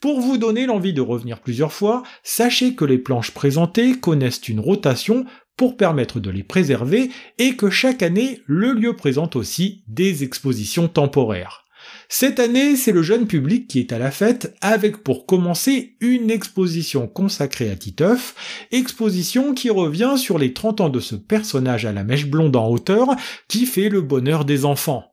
Pour 0.00 0.20
vous 0.20 0.36
donner 0.36 0.66
l'envie 0.66 0.92
de 0.92 1.00
revenir 1.00 1.38
plusieurs 1.38 1.72
fois, 1.72 2.02
sachez 2.24 2.74
que 2.74 2.84
les 2.84 2.98
planches 2.98 3.30
présentées 3.30 4.00
connaissent 4.00 4.48
une 4.48 4.58
rotation 4.58 5.26
pour 5.56 5.76
permettre 5.76 6.18
de 6.18 6.30
les 6.30 6.42
préserver 6.42 7.10
et 7.38 7.54
que 7.54 7.70
chaque 7.70 8.02
année, 8.02 8.42
le 8.46 8.72
lieu 8.72 8.96
présente 8.96 9.36
aussi 9.36 9.84
des 9.86 10.24
expositions 10.24 10.88
temporaires. 10.88 11.67
Cette 12.10 12.40
année, 12.40 12.74
c'est 12.74 12.92
le 12.92 13.02
jeune 13.02 13.26
public 13.26 13.68
qui 13.68 13.80
est 13.80 13.92
à 13.92 13.98
la 13.98 14.10
fête 14.10 14.56
avec 14.62 15.04
pour 15.04 15.26
commencer 15.26 15.94
une 16.00 16.30
exposition 16.30 17.06
consacrée 17.06 17.70
à 17.70 17.76
Titeuf, 17.76 18.66
exposition 18.72 19.52
qui 19.52 19.68
revient 19.68 20.14
sur 20.16 20.38
les 20.38 20.54
30 20.54 20.80
ans 20.80 20.88
de 20.88 21.00
ce 21.00 21.16
personnage 21.16 21.84
à 21.84 21.92
la 21.92 22.04
mèche 22.04 22.26
blonde 22.26 22.56
en 22.56 22.70
hauteur 22.70 23.08
qui 23.46 23.66
fait 23.66 23.90
le 23.90 24.00
bonheur 24.00 24.46
des 24.46 24.64
enfants. 24.64 25.04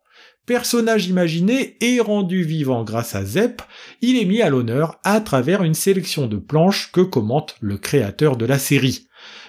Personnage 0.45 1.07
imaginé 1.07 1.75
et 1.81 2.00
rendu 2.00 2.44
vivant 2.44 2.86
grâce 2.86 3.13
à 3.13 3.25
Zepp, 3.25 3.62
il 4.01 4.18
est 4.18 4.25
mis 4.25 4.41
à 4.41 4.50
l'honneur 4.50 4.98
à 5.03 5.19
travers 5.19 5.63
une 5.63 5.74
sélection 5.74 6.27
de 6.27 6.38
planches 6.38 6.91
que 6.94 7.01
commente 7.01 7.57
le 7.59 7.77
créateur 7.77 8.38
de 8.38 8.45
la 8.45 8.57
série. 8.57 9.04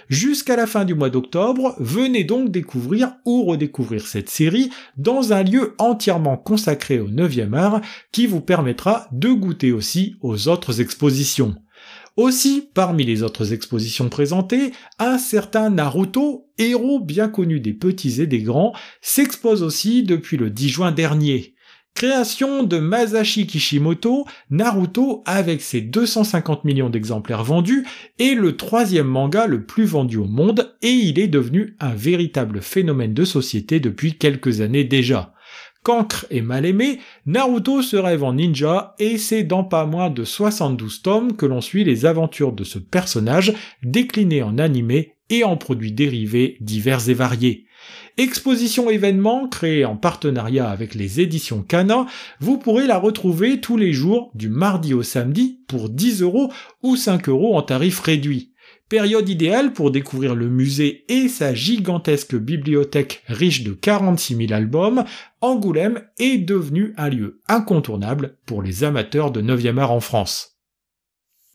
Jusqu'à 0.08 0.54
la 0.54 0.68
fin 0.68 0.84
du 0.84 0.94
mois 0.94 1.10
d'octobre, 1.10 1.74
venez 1.80 2.22
donc 2.22 2.50
découvrir 2.50 3.14
ou 3.24 3.44
redécouvrir 3.44 4.06
cette 4.06 4.30
série 4.30 4.70
dans 4.96 5.32
un 5.32 5.42
lieu 5.42 5.74
entièrement 5.78 6.36
consacré 6.36 7.00
au 7.00 7.08
9e 7.08 7.54
art 7.54 7.80
qui 8.12 8.26
vous 8.26 8.40
permettra 8.40 9.08
de 9.10 9.30
goûter 9.30 9.72
aussi 9.72 10.14
aux 10.20 10.46
autres 10.46 10.80
expositions. 10.80 11.56
Aussi, 12.16 12.70
parmi 12.72 13.04
les 13.04 13.22
autres 13.22 13.52
expositions 13.52 14.08
présentées, 14.08 14.72
un 14.98 15.18
certain 15.18 15.70
Naruto, 15.70 16.46
héros 16.56 17.00
bien 17.00 17.28
connu 17.28 17.60
des 17.60 17.74
petits 17.74 18.22
et 18.22 18.26
des 18.26 18.40
grands, 18.40 18.74
s'expose 19.02 19.62
aussi 19.62 20.02
depuis 20.02 20.36
le 20.36 20.48
10 20.48 20.68
juin 20.68 20.92
dernier. 20.92 21.55
Création 21.96 22.62
de 22.62 22.76
Masashi 22.76 23.46
Kishimoto, 23.46 24.26
Naruto, 24.50 25.22
avec 25.24 25.62
ses 25.62 25.80
250 25.80 26.64
millions 26.64 26.90
d'exemplaires 26.90 27.42
vendus, 27.42 27.86
est 28.18 28.34
le 28.34 28.54
troisième 28.58 29.06
manga 29.06 29.46
le 29.46 29.64
plus 29.64 29.86
vendu 29.86 30.18
au 30.18 30.26
monde 30.26 30.76
et 30.82 30.90
il 30.90 31.18
est 31.18 31.26
devenu 31.26 31.74
un 31.80 31.94
véritable 31.94 32.60
phénomène 32.60 33.14
de 33.14 33.24
société 33.24 33.80
depuis 33.80 34.12
quelques 34.18 34.60
années 34.60 34.84
déjà. 34.84 35.32
Cancre 35.84 36.26
et 36.28 36.42
mal 36.42 36.66
aimé, 36.66 36.98
Naruto 37.24 37.80
se 37.80 37.96
rêve 37.96 38.24
en 38.24 38.34
ninja 38.34 38.94
et 38.98 39.16
c'est 39.16 39.44
dans 39.44 39.64
pas 39.64 39.86
moins 39.86 40.10
de 40.10 40.24
72 40.24 41.00
tomes 41.00 41.34
que 41.34 41.46
l'on 41.46 41.62
suit 41.62 41.84
les 41.84 42.04
aventures 42.04 42.52
de 42.52 42.64
ce 42.64 42.78
personnage 42.78 43.54
décliné 43.82 44.42
en 44.42 44.58
animé 44.58 45.14
et 45.30 45.44
en 45.44 45.56
produits 45.56 45.92
dérivés 45.92 46.58
divers 46.60 47.08
et 47.08 47.14
variés. 47.14 47.65
Exposition 48.18 48.88
événement 48.88 49.46
créée 49.46 49.84
en 49.84 49.94
partenariat 49.94 50.70
avec 50.70 50.94
les 50.94 51.20
éditions 51.20 51.62
Cana, 51.62 52.06
vous 52.40 52.56
pourrez 52.56 52.86
la 52.86 52.96
retrouver 52.96 53.60
tous 53.60 53.76
les 53.76 53.92
jours 53.92 54.30
du 54.34 54.48
mardi 54.48 54.94
au 54.94 55.02
samedi 55.02 55.60
pour 55.68 55.90
10 55.90 56.22
euros 56.22 56.50
ou 56.82 56.96
5 56.96 57.28
euros 57.28 57.58
en 57.58 57.62
tarif 57.62 58.00
réduit. 58.00 58.54
Période 58.88 59.28
idéale 59.28 59.74
pour 59.74 59.90
découvrir 59.90 60.34
le 60.34 60.48
musée 60.48 61.04
et 61.08 61.28
sa 61.28 61.52
gigantesque 61.52 62.36
bibliothèque 62.36 63.22
riche 63.26 63.64
de 63.64 63.72
46 63.72 64.46
000 64.46 64.52
albums, 64.54 65.04
Angoulême 65.42 66.02
est 66.18 66.38
devenu 66.38 66.94
un 66.96 67.10
lieu 67.10 67.42
incontournable 67.48 68.38
pour 68.46 68.62
les 68.62 68.82
amateurs 68.82 69.30
de 69.30 69.42
9e 69.42 69.78
art 69.78 69.92
en 69.92 70.00
France. 70.00 70.55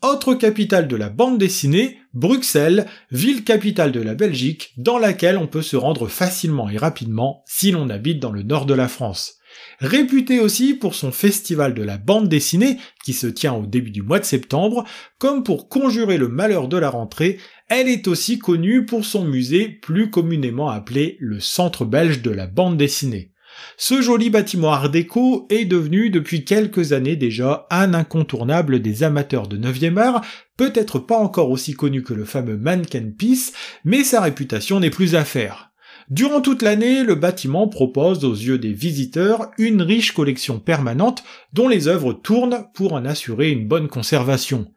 Autre 0.02 0.34
capitale 0.34 0.88
de 0.88 0.96
la 0.96 1.10
bande 1.10 1.38
dessinée, 1.38 2.00
Bruxelles, 2.16 2.88
ville 3.12 3.44
capitale 3.44 3.92
de 3.92 4.02
la 4.02 4.16
Belgique, 4.16 4.74
dans 4.78 4.98
laquelle 4.98 5.38
on 5.38 5.46
peut 5.46 5.62
se 5.62 5.76
rendre 5.76 6.08
facilement 6.08 6.72
et 6.72 6.78
rapidement 6.78 7.44
si 7.46 7.70
l'on 7.70 7.88
habite 7.88 8.20
dans 8.20 8.32
le 8.32 8.42
nord 8.42 8.66
de 8.66 8.74
la 8.74 8.88
France. 8.88 9.36
Réputée 9.80 10.40
aussi 10.40 10.74
pour 10.74 10.96
son 10.96 11.12
festival 11.12 11.76
de 11.76 11.84
la 11.84 12.00
bande 12.00 12.28
dessinée, 12.30 12.80
qui 13.06 13.14
se 13.14 13.28
tient 13.28 13.54
au 13.54 13.68
début 13.68 13.92
du 13.92 14.02
mois 14.02 14.18
de 14.18 14.26
septembre, 14.26 14.86
comme 15.20 15.44
pour 15.44 15.70
conjurer 15.70 16.18
le 16.18 16.30
malheur 16.30 16.68
de 16.68 16.78
la 16.78 16.90
rentrée, 16.90 17.38
elle 17.70 17.88
est 17.88 18.08
aussi 18.08 18.40
connue 18.40 18.88
pour 18.88 19.06
son 19.06 19.24
musée 19.26 19.70
plus 19.70 20.10
communément 20.10 20.70
appelé 20.70 21.18
le 21.20 21.40
Centre 21.40 21.86
belge 21.86 22.24
de 22.24 22.32
la 22.32 22.48
bande 22.48 22.76
dessinée. 22.76 23.31
Ce 23.78 24.02
joli 24.02 24.30
bâtiment 24.30 24.72
art 24.72 24.90
déco 24.90 25.48
est 25.50 25.66
devenu 25.66 26.10
depuis 26.10 26.46
quelques 26.46 26.94
années 26.94 27.16
déjà 27.16 27.68
un 27.70 27.94
incontournable 27.94 28.82
des 28.82 29.04
amateurs 29.04 29.48
de 29.48 29.58
9e 29.58 29.98
art, 29.98 30.22
peut-être 30.58 31.00
pas 31.00 31.18
encore 31.18 31.50
aussi 31.50 31.74
connu 31.74 32.04
que 32.04 32.14
le 32.14 32.26
fameux 32.26 32.58
Mannequin 32.58 33.10
Peace, 33.18 33.54
mais 33.84 34.04
sa 34.04 34.22
réputation 34.22 34.80
n'est 34.80 34.90
plus 34.90 35.16
à 35.16 35.26
faire. 35.26 35.71
Durant 36.12 36.42
toute 36.42 36.62
l'année, 36.62 37.06
le 37.06 37.16
bâtiment 37.16 37.70
propose 37.70 38.26
aux 38.26 38.34
yeux 38.34 38.58
des 38.58 38.74
visiteurs 38.74 39.50
une 39.58 39.82
riche 39.82 40.12
collection 40.12 40.60
permanente 40.60 41.24
dont 41.54 41.70
les 41.70 41.88
œuvres 41.88 42.12
tournent 42.12 42.66
pour 42.74 42.92
en 42.92 43.06
assurer 43.06 43.50
une 43.50 43.66
bonne 43.66 43.88
conservation. 43.88 44.68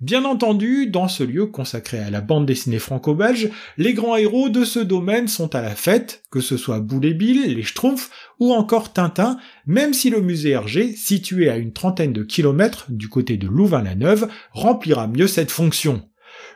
Bien 0.00 0.24
entendu, 0.24 0.88
dans 0.88 1.06
ce 1.06 1.22
lieu 1.22 1.46
consacré 1.46 2.00
à 2.00 2.10
la 2.10 2.20
bande 2.20 2.44
dessinée 2.44 2.80
franco-belge, 2.80 3.50
les 3.78 3.94
grands 3.94 4.16
héros 4.16 4.48
de 4.48 4.64
ce 4.64 4.80
domaine 4.80 5.28
sont 5.28 5.54
à 5.54 5.62
la 5.62 5.76
fête, 5.76 6.24
que 6.28 6.40
ce 6.40 6.56
soit 6.56 6.80
Boule 6.80 7.14
Bill, 7.14 7.54
les 7.54 7.62
Schtroumpfs 7.62 8.10
ou 8.40 8.52
encore 8.52 8.92
Tintin, 8.92 9.38
même 9.66 9.94
si 9.94 10.10
le 10.10 10.20
musée 10.20 10.50
Hergé, 10.50 10.96
situé 10.96 11.48
à 11.50 11.56
une 11.56 11.72
trentaine 11.72 12.12
de 12.12 12.24
kilomètres 12.24 12.86
du 12.88 13.08
côté 13.08 13.36
de 13.36 13.46
Louvain-la-Neuve, 13.46 14.26
remplira 14.50 15.06
mieux 15.06 15.28
cette 15.28 15.52
fonction. 15.52 16.02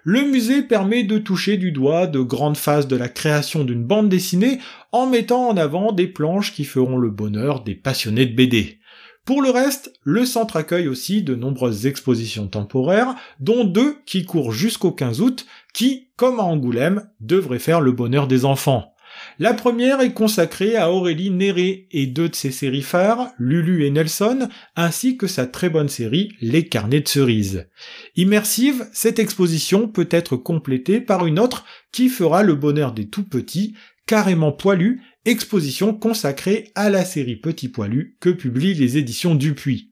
Le 0.07 0.21
musée 0.21 0.61
permet 0.61 1.03
de 1.03 1.17
toucher 1.17 1.57
du 1.57 1.73
doigt 1.73 2.07
de 2.07 2.21
grandes 2.21 2.59
phases 2.59 2.89
de 2.89 2.97
la 2.97 3.09
création 3.09 3.65
d'une 3.65 3.83
bande 3.83 4.11
dessinée 4.11 4.59
en 4.93 5.07
mettant 5.07 5.49
en 5.49 5.57
avant 5.57 5.93
des 5.93 6.07
planches 6.07 6.53
qui 6.53 6.65
feront 6.65 6.99
le 6.99 7.09
bonheur 7.09 7.65
des 7.65 7.75
passionnés 7.75 8.27
de 8.27 8.35
BD. 8.35 8.81
Pour 9.25 9.41
le 9.41 9.49
reste, 9.49 9.95
le 10.03 10.27
centre 10.27 10.57
accueille 10.57 10.89
aussi 10.89 11.23
de 11.23 11.35
nombreuses 11.35 11.87
expositions 11.87 12.49
temporaires, 12.49 13.15
dont 13.41 13.65
deux 13.65 13.97
qui 14.05 14.27
courent 14.27 14.53
jusqu'au 14.53 14.93
15 14.93 15.23
août, 15.23 15.47
qui, 15.73 16.11
comme 16.17 16.39
à 16.39 16.43
Angoulême, 16.43 17.09
devraient 17.21 17.59
faire 17.59 17.81
le 17.81 17.93
bonheur 17.93 18.27
des 18.27 18.45
enfants. 18.45 18.94
La 19.39 19.55
première 19.55 20.01
est 20.01 20.13
consacrée 20.13 20.77
à 20.77 20.91
Aurélie 20.91 21.31
Néré 21.31 21.89
et 21.91 22.07
deux 22.07 22.29
de 22.29 22.35
ses 22.35 22.51
séries 22.51 22.83
phares, 22.83 23.33
Lulu 23.39 23.85
et 23.85 23.91
Nelson, 23.91 24.49
ainsi 24.77 25.17
que 25.17 25.27
sa 25.27 25.47
très 25.47 25.69
bonne 25.69 25.89
série 25.89 26.33
Les 26.41 26.69
Carnets 26.69 27.01
de 27.01 27.09
cerises. 27.09 27.67
Immersive, 28.17 28.87
cette 28.93 29.19
exposition 29.19 29.89
peut 29.89 30.09
être 30.11 30.37
complétée 30.37 31.01
par 31.01 31.27
une 31.27 31.39
autre 31.39 31.65
qui 31.93 32.09
fera 32.09 32.43
le 32.43 32.55
bonheur 32.55 32.93
des 32.93 33.09
tout 33.09 33.25
petits, 33.25 33.75
carrément 34.07 34.53
poilus, 34.53 35.03
exposition 35.25 35.95
consacrée 35.95 36.71
à 36.75 36.91
la 36.91 37.05
série 37.05 37.37
Petit 37.37 37.69
Poilu 37.69 38.17
que 38.21 38.31
publient 38.31 38.75
les 38.75 38.99
éditions 38.99 39.35
Dupuis. 39.35 39.91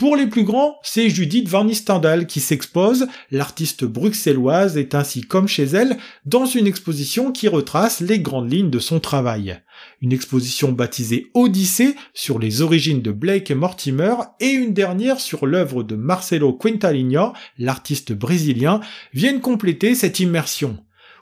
Pour 0.00 0.16
les 0.16 0.28
plus 0.28 0.44
grands, 0.44 0.78
c'est 0.82 1.10
Judith 1.10 1.46
Van 1.46 1.62
Nistendal 1.62 2.26
qui 2.26 2.40
s'expose, 2.40 3.06
l'artiste 3.30 3.84
bruxelloise 3.84 4.78
est 4.78 4.94
ainsi 4.94 5.20
comme 5.20 5.46
chez 5.46 5.64
elle 5.64 5.98
dans 6.24 6.46
une 6.46 6.66
exposition 6.66 7.32
qui 7.32 7.48
retrace 7.48 8.00
les 8.00 8.18
grandes 8.18 8.50
lignes 8.50 8.70
de 8.70 8.78
son 8.78 8.98
travail. 8.98 9.60
Une 10.00 10.14
exposition 10.14 10.72
baptisée 10.72 11.30
Odyssée 11.34 11.96
sur 12.14 12.38
les 12.38 12.62
origines 12.62 13.02
de 13.02 13.12
Blake 13.12 13.50
et 13.50 13.54
Mortimer 13.54 14.14
et 14.40 14.48
une 14.48 14.72
dernière 14.72 15.20
sur 15.20 15.44
l'œuvre 15.44 15.82
de 15.82 15.96
Marcelo 15.96 16.54
Quintalinha, 16.54 17.34
l'artiste 17.58 18.14
brésilien, 18.14 18.80
viennent 19.12 19.42
compléter 19.42 19.94
cette 19.94 20.18
immersion. 20.18 20.78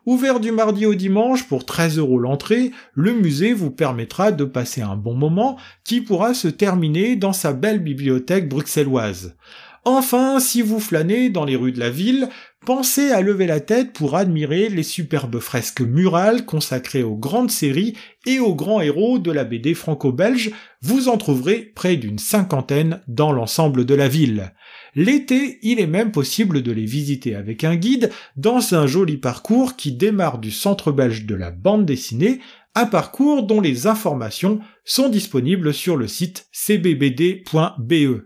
Ouvert 0.06 0.40
du 0.40 0.52
mardi 0.52 0.86
au 0.86 0.94
dimanche 0.94 1.46
pour 1.46 1.66
13 1.66 1.98
euros 1.98 2.18
l'entrée, 2.18 2.70
le 2.94 3.12
musée 3.12 3.52
vous 3.52 3.70
permettra 3.70 4.32
de 4.32 4.44
passer 4.44 4.80
un 4.80 4.96
bon 4.96 5.14
moment 5.14 5.58
qui 5.84 6.00
pourra 6.00 6.34
se 6.34 6.48
terminer 6.48 7.16
dans 7.16 7.32
sa 7.32 7.52
belle 7.52 7.80
bibliothèque 7.80 8.48
bruxelloise. 8.48 9.36
Enfin, 9.84 10.38
si 10.40 10.60
vous 10.60 10.80
flânez 10.80 11.30
dans 11.30 11.44
les 11.44 11.56
rues 11.56 11.72
de 11.72 11.80
la 11.80 11.90
ville, 11.90 12.28
pensez 12.66 13.10
à 13.10 13.22
lever 13.22 13.46
la 13.46 13.60
tête 13.60 13.92
pour 13.92 14.16
admirer 14.16 14.68
les 14.68 14.82
superbes 14.82 15.38
fresques 15.38 15.80
murales 15.80 16.44
consacrées 16.44 17.02
aux 17.02 17.16
grandes 17.16 17.50
séries 17.50 17.94
et 18.26 18.38
aux 18.38 18.54
grands 18.54 18.80
héros 18.80 19.18
de 19.18 19.30
la 19.30 19.44
BD 19.44 19.74
franco-belge, 19.74 20.50
vous 20.82 21.08
en 21.08 21.16
trouverez 21.16 21.72
près 21.74 21.96
d'une 21.96 22.18
cinquantaine 22.18 23.00
dans 23.08 23.32
l'ensemble 23.32 23.86
de 23.86 23.94
la 23.94 24.08
ville. 24.08 24.52
L'été, 24.94 25.58
il 25.62 25.80
est 25.80 25.86
même 25.86 26.12
possible 26.12 26.62
de 26.62 26.72
les 26.72 26.84
visiter 26.84 27.34
avec 27.34 27.64
un 27.64 27.76
guide 27.76 28.10
dans 28.36 28.74
un 28.74 28.86
joli 28.86 29.16
parcours 29.16 29.76
qui 29.76 29.92
démarre 29.92 30.38
du 30.38 30.50
centre 30.50 30.92
belge 30.92 31.26
de 31.26 31.34
la 31.34 31.50
bande 31.50 31.86
dessinée, 31.86 32.40
un 32.74 32.86
parcours 32.86 33.44
dont 33.44 33.60
les 33.60 33.86
informations 33.86 34.60
sont 34.84 35.08
disponibles 35.08 35.74
sur 35.74 35.96
le 35.96 36.06
site 36.06 36.48
cbbd.be. 36.52 38.22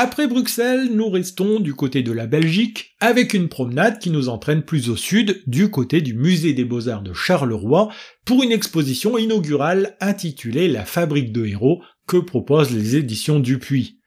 Après 0.00 0.28
Bruxelles, 0.28 0.90
nous 0.92 1.10
restons 1.10 1.58
du 1.58 1.74
côté 1.74 2.04
de 2.04 2.12
la 2.12 2.28
Belgique 2.28 2.94
avec 3.00 3.34
une 3.34 3.48
promenade 3.48 3.98
qui 3.98 4.10
nous 4.10 4.28
entraîne 4.28 4.62
plus 4.62 4.90
au 4.90 4.96
sud, 4.96 5.42
du 5.48 5.72
côté 5.72 6.00
du 6.00 6.14
musée 6.14 6.52
des 6.52 6.64
beaux-arts 6.64 7.02
de 7.02 7.12
Charleroi, 7.12 7.92
pour 8.24 8.44
une 8.44 8.52
exposition 8.52 9.18
inaugurale 9.18 9.96
intitulée 10.00 10.68
La 10.68 10.84
fabrique 10.84 11.32
de 11.32 11.46
héros 11.46 11.82
que 12.06 12.16
proposent 12.16 12.70
les 12.72 12.94
éditions 12.94 13.40
Dupuis. 13.40 13.97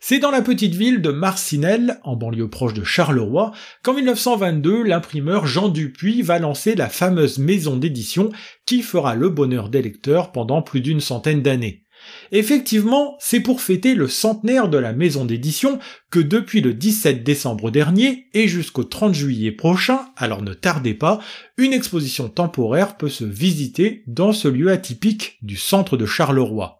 C'est 0.00 0.18
dans 0.18 0.30
la 0.30 0.42
petite 0.42 0.74
ville 0.74 1.02
de 1.02 1.10
Marcinelle, 1.10 1.98
en 2.04 2.16
banlieue 2.16 2.48
proche 2.48 2.74
de 2.74 2.84
Charleroi, 2.84 3.52
qu'en 3.82 3.94
1922, 3.94 4.82
l'imprimeur 4.82 5.46
Jean 5.46 5.68
Dupuis 5.68 6.22
va 6.22 6.38
lancer 6.38 6.74
la 6.74 6.88
fameuse 6.88 7.38
maison 7.38 7.76
d'édition 7.76 8.30
qui 8.66 8.82
fera 8.82 9.14
le 9.14 9.28
bonheur 9.28 9.68
des 9.68 9.82
lecteurs 9.82 10.32
pendant 10.32 10.62
plus 10.62 10.80
d'une 10.80 11.00
centaine 11.00 11.42
d'années. 11.42 11.84
Effectivement, 12.30 13.16
c'est 13.18 13.40
pour 13.40 13.60
fêter 13.60 13.94
le 13.94 14.08
centenaire 14.08 14.68
de 14.68 14.78
la 14.78 14.92
maison 14.92 15.24
d'édition 15.24 15.78
que 16.10 16.20
depuis 16.20 16.60
le 16.60 16.74
17 16.74 17.24
décembre 17.24 17.70
dernier 17.70 18.28
et 18.34 18.48
jusqu'au 18.48 18.84
30 18.84 19.14
juillet 19.14 19.52
prochain, 19.52 20.00
alors 20.16 20.42
ne 20.42 20.54
tardez 20.54 20.94
pas, 20.94 21.20
une 21.56 21.72
exposition 21.72 22.28
temporaire 22.28 22.96
peut 22.96 23.08
se 23.08 23.24
visiter 23.24 24.04
dans 24.06 24.32
ce 24.32 24.48
lieu 24.48 24.70
atypique 24.70 25.38
du 25.42 25.56
centre 25.56 25.96
de 25.96 26.06
Charleroi. 26.06 26.78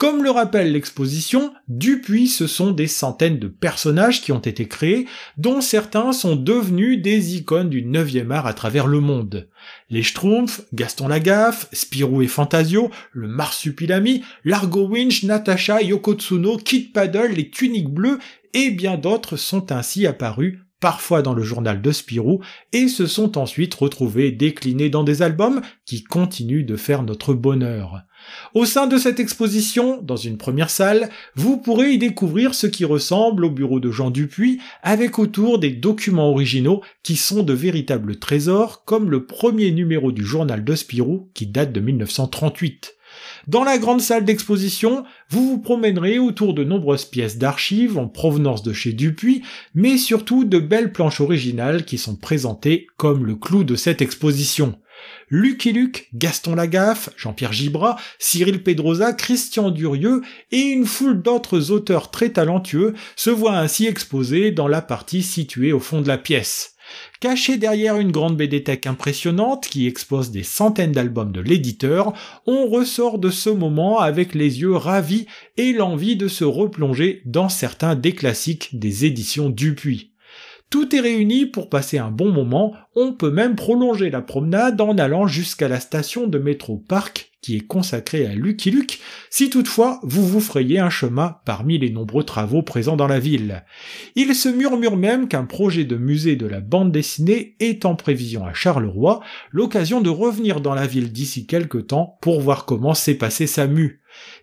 Comme 0.00 0.24
le 0.24 0.30
rappelle 0.30 0.72
l'exposition, 0.72 1.52
Dupuis 1.68 2.28
ce 2.28 2.46
sont 2.46 2.70
des 2.70 2.86
centaines 2.86 3.38
de 3.38 3.48
personnages 3.48 4.22
qui 4.22 4.32
ont 4.32 4.38
été 4.38 4.66
créés, 4.66 5.06
dont 5.36 5.60
certains 5.60 6.14
sont 6.14 6.36
devenus 6.36 7.02
des 7.02 7.36
icônes 7.36 7.68
du 7.68 7.84
9e 7.84 8.30
art 8.30 8.46
à 8.46 8.54
travers 8.54 8.86
le 8.86 9.00
monde. 9.00 9.50
Les 9.90 10.02
Schtroumpfs, 10.02 10.62
Gaston 10.72 11.06
Lagaffe, 11.06 11.68
Spirou 11.74 12.22
et 12.22 12.28
Fantasio, 12.28 12.90
le 13.12 13.28
Marsupilami, 13.28 14.22
Largo 14.42 14.88
Winch, 14.88 15.22
Natasha, 15.24 15.82
Yokotsuno, 15.82 16.56
Kid 16.56 16.94
Paddle, 16.94 17.34
les 17.34 17.50
Tuniques 17.50 17.92
Bleues 17.92 18.20
et 18.54 18.70
bien 18.70 18.96
d'autres 18.96 19.36
sont 19.36 19.70
ainsi 19.70 20.06
apparus 20.06 20.60
parfois 20.80 21.20
dans 21.20 21.34
le 21.34 21.42
journal 21.42 21.82
de 21.82 21.92
Spirou, 21.92 22.40
et 22.72 22.88
se 22.88 23.06
sont 23.06 23.36
ensuite 23.36 23.74
retrouvés 23.74 24.32
déclinés 24.32 24.88
dans 24.88 25.04
des 25.04 25.20
albums 25.20 25.60
qui 25.84 26.02
continuent 26.02 26.64
de 26.64 26.76
faire 26.76 27.02
notre 27.02 27.34
bonheur. 27.34 28.02
Au 28.54 28.64
sein 28.64 28.86
de 28.86 28.98
cette 28.98 29.20
exposition, 29.20 30.00
dans 30.02 30.16
une 30.16 30.38
première 30.38 30.70
salle, 30.70 31.10
vous 31.34 31.56
pourrez 31.56 31.92
y 31.92 31.98
découvrir 31.98 32.54
ce 32.54 32.66
qui 32.66 32.84
ressemble 32.84 33.44
au 33.44 33.50
bureau 33.50 33.80
de 33.80 33.90
Jean 33.90 34.10
Dupuis, 34.10 34.60
avec 34.82 35.18
autour 35.18 35.58
des 35.58 35.70
documents 35.70 36.30
originaux 36.30 36.82
qui 37.02 37.16
sont 37.16 37.42
de 37.42 37.52
véritables 37.52 38.18
trésors, 38.18 38.84
comme 38.84 39.10
le 39.10 39.26
premier 39.26 39.70
numéro 39.70 40.12
du 40.12 40.24
journal 40.24 40.64
de 40.64 40.74
Spirou 40.74 41.30
qui 41.34 41.46
date 41.46 41.72
de 41.72 41.80
1938. 41.80 42.96
Dans 43.46 43.64
la 43.64 43.78
grande 43.78 44.00
salle 44.00 44.24
d'exposition, 44.24 45.04
vous 45.28 45.48
vous 45.48 45.58
promènerez 45.58 46.18
autour 46.18 46.54
de 46.54 46.64
nombreuses 46.64 47.04
pièces 47.04 47.38
d'archives 47.38 47.98
en 47.98 48.06
provenance 48.06 48.62
de 48.62 48.72
chez 48.72 48.92
Dupuis, 48.92 49.42
mais 49.74 49.96
surtout 49.96 50.44
de 50.44 50.58
belles 50.58 50.92
planches 50.92 51.20
originales 51.20 51.84
qui 51.84 51.98
sont 51.98 52.16
présentées 52.16 52.86
comme 52.96 53.26
le 53.26 53.36
clou 53.36 53.64
de 53.64 53.74
cette 53.74 54.02
exposition. 54.02 54.78
Lucky 55.28 55.72
Luke, 55.72 56.08
Gaston 56.14 56.54
Lagaffe, 56.54 57.10
Jean-Pierre 57.16 57.52
Gibras, 57.52 57.96
Cyril 58.18 58.62
Pedrosa, 58.62 59.12
Christian 59.12 59.70
Durieux 59.70 60.22
et 60.50 60.60
une 60.60 60.86
foule 60.86 61.22
d'autres 61.22 61.70
auteurs 61.70 62.10
très 62.10 62.30
talentueux 62.30 62.94
se 63.16 63.30
voient 63.30 63.58
ainsi 63.58 63.86
exposés 63.86 64.50
dans 64.50 64.68
la 64.68 64.82
partie 64.82 65.22
située 65.22 65.72
au 65.72 65.80
fond 65.80 66.00
de 66.00 66.08
la 66.08 66.18
pièce. 66.18 66.74
Caché 67.20 67.58
derrière 67.58 67.98
une 67.98 68.10
grande 68.10 68.36
BD 68.36 68.64
impressionnante 68.86 69.68
qui 69.68 69.86
expose 69.86 70.30
des 70.30 70.42
centaines 70.42 70.92
d'albums 70.92 71.32
de 71.32 71.40
l'éditeur, 71.40 72.12
on 72.46 72.66
ressort 72.66 73.18
de 73.18 73.30
ce 73.30 73.50
moment 73.50 74.00
avec 74.00 74.34
les 74.34 74.60
yeux 74.60 74.74
ravis 74.74 75.26
et 75.56 75.72
l'envie 75.72 76.16
de 76.16 76.28
se 76.28 76.44
replonger 76.44 77.22
dans 77.26 77.48
certains 77.48 77.94
des 77.94 78.12
classiques 78.12 78.78
des 78.78 79.04
éditions 79.04 79.50
Dupuis. 79.50 80.10
Tout 80.70 80.94
est 80.94 81.00
réuni 81.00 81.46
pour 81.46 81.68
passer 81.68 81.98
un 81.98 82.12
bon 82.12 82.30
moment, 82.30 82.72
on 82.94 83.12
peut 83.12 83.32
même 83.32 83.56
prolonger 83.56 84.08
la 84.08 84.22
promenade 84.22 84.80
en 84.80 84.96
allant 84.98 85.26
jusqu'à 85.26 85.66
la 85.66 85.80
station 85.80 86.28
de 86.28 86.38
métro 86.38 86.76
Parc 86.76 87.30
qui 87.42 87.56
est 87.56 87.66
consacrée 87.66 88.26
à 88.26 88.34
Lucky 88.34 88.70
Luke, 88.70 89.00
si 89.30 89.50
toutefois 89.50 89.98
vous 90.02 90.26
vous 90.26 90.40
frayez 90.40 90.78
un 90.78 90.90
chemin 90.90 91.38
parmi 91.46 91.78
les 91.78 91.90
nombreux 91.90 92.22
travaux 92.22 92.62
présents 92.62 92.96
dans 92.96 93.06
la 93.06 93.18
ville. 93.18 93.64
Il 94.14 94.34
se 94.34 94.48
murmure 94.48 94.96
même 94.96 95.26
qu'un 95.26 95.44
projet 95.44 95.84
de 95.84 95.96
musée 95.96 96.36
de 96.36 96.46
la 96.46 96.60
bande 96.60 96.92
dessinée 96.92 97.56
est 97.58 97.84
en 97.84 97.94
prévision 97.94 98.44
à 98.44 98.52
Charleroi, 98.52 99.20
l'occasion 99.50 100.00
de 100.00 100.10
revenir 100.10 100.60
dans 100.60 100.74
la 100.74 100.86
ville 100.86 101.12
d'ici 101.12 101.46
quelque 101.46 101.78
temps 101.78 102.18
pour 102.20 102.40
voir 102.40 102.66
comment 102.66 102.94
s'est 102.94 103.14
passé 103.14 103.46
sa 103.46 103.66
mue. 103.66 104.02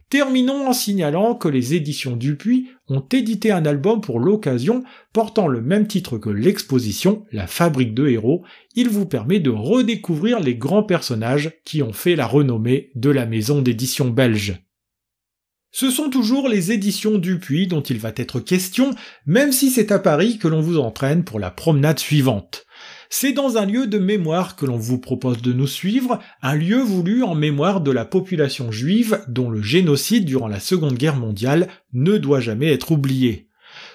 Terminons 0.10 0.68
en 0.68 0.74
signalant 0.74 1.36
que 1.36 1.50
les 1.50 1.74
éditions 1.74 2.16
Dupuis 2.16 2.70
ont 2.88 3.04
édité 3.12 3.52
un 3.52 3.66
album 3.66 4.00
pour 4.00 4.20
l'occasion 4.20 4.84
portant 5.12 5.48
le 5.48 5.62
même 5.62 5.88
titre 5.88 6.18
que 6.18 6.30
l'exposition 6.30 7.26
La 7.32 7.48
Fabrique 7.48 7.94
de 7.94 8.08
héros. 8.08 8.44
Il 8.76 8.90
vous 8.90 9.06
permet 9.06 9.40
de 9.40 9.50
redécouvrir 9.50 10.40
les 10.40 10.56
grands 10.56 10.84
personnages 10.84 11.52
qui 11.66 11.82
ont 11.82 11.94
fait 11.94 12.16
la 12.16 12.28
renommée 12.28 12.92
de 12.96 13.10
la 13.10 13.26
maison 13.26 13.62
d'édition 13.62 14.10
belge. 14.10 14.64
Ce 15.72 15.92
sont 15.92 16.10
toujours 16.10 16.48
les 16.48 16.72
éditions 16.72 17.18
Dupuis 17.18 17.68
dont 17.68 17.82
il 17.82 18.00
va 18.00 18.14
être 18.16 18.40
question, 18.40 18.92
même 19.26 19.52
si 19.52 19.70
c'est 19.70 19.92
à 19.92 20.00
Paris 20.00 20.38
que 20.38 20.48
l'on 20.48 20.62
vous 20.62 20.80
entraîne 20.80 21.24
pour 21.24 21.40
la 21.40 21.52
promenade 21.52 22.00
suivante. 22.00 22.67
C'est 23.10 23.32
dans 23.32 23.58
un 23.58 23.66
lieu 23.66 23.88
de 23.88 24.00
mémoire 24.00 24.56
que 24.56 24.66
l'on 24.66 24.78
vous 24.78 25.00
propose 25.00 25.42
de 25.42 25.54
nous 25.54 25.68
suivre, 25.68 26.20
un 26.42 26.56
lieu 26.56 26.82
voulu 26.82 27.24
en 27.24 27.36
mémoire 27.36 27.80
de 27.82 27.92
la 27.92 28.04
population 28.04 28.72
juive 28.72 29.24
dont 29.28 29.50
le 29.50 29.62
génocide 29.62 30.26
durant 30.26 30.48
la 30.48 30.60
Seconde 30.60 30.96
Guerre 30.96 31.16
mondiale 31.16 31.70
ne 31.94 32.18
doit 32.18 32.42
jamais 32.42 32.72
être 32.72 32.92
oublié. 32.92 33.48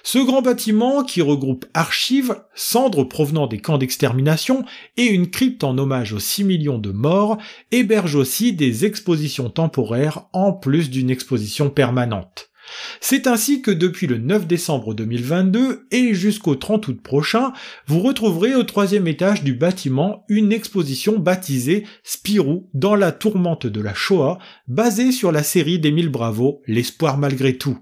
Ce 0.03 0.17
grand 0.17 0.41
bâtiment, 0.41 1.03
qui 1.03 1.21
regroupe 1.21 1.65
archives, 1.73 2.35
cendres 2.55 3.03
provenant 3.03 3.47
des 3.47 3.59
camps 3.59 3.77
d'extermination 3.77 4.65
et 4.97 5.05
une 5.05 5.29
crypte 5.29 5.63
en 5.63 5.77
hommage 5.77 6.13
aux 6.13 6.19
6 6.19 6.43
millions 6.43 6.77
de 6.77 6.91
morts, 6.91 7.37
héberge 7.71 8.15
aussi 8.15 8.53
des 8.53 8.85
expositions 8.85 9.49
temporaires 9.49 10.25
en 10.33 10.53
plus 10.53 10.89
d'une 10.89 11.09
exposition 11.09 11.69
permanente. 11.69 12.52
C'est 13.01 13.27
ainsi 13.27 13.61
que 13.61 13.71
depuis 13.71 14.07
le 14.07 14.17
9 14.17 14.47
décembre 14.47 14.93
2022 14.93 15.87
et 15.91 16.13
jusqu'au 16.13 16.55
30 16.55 16.87
août 16.87 17.01
prochain, 17.01 17.53
vous 17.87 17.99
retrouverez 17.99 18.55
au 18.55 18.63
troisième 18.63 19.07
étage 19.07 19.43
du 19.43 19.53
bâtiment 19.53 20.25
une 20.29 20.51
exposition 20.51 21.19
baptisée 21.19 21.85
Spirou 22.03 22.69
dans 22.73 22.95
la 22.95 23.11
tourmente 23.11 23.67
de 23.67 23.81
la 23.81 23.93
Shoah, 23.93 24.39
basée 24.67 25.11
sur 25.11 25.31
la 25.31 25.43
série 25.43 25.79
d'Émile 25.79 26.09
Bravo, 26.09 26.61
L'espoir 26.67 27.17
malgré 27.17 27.57
tout. 27.57 27.77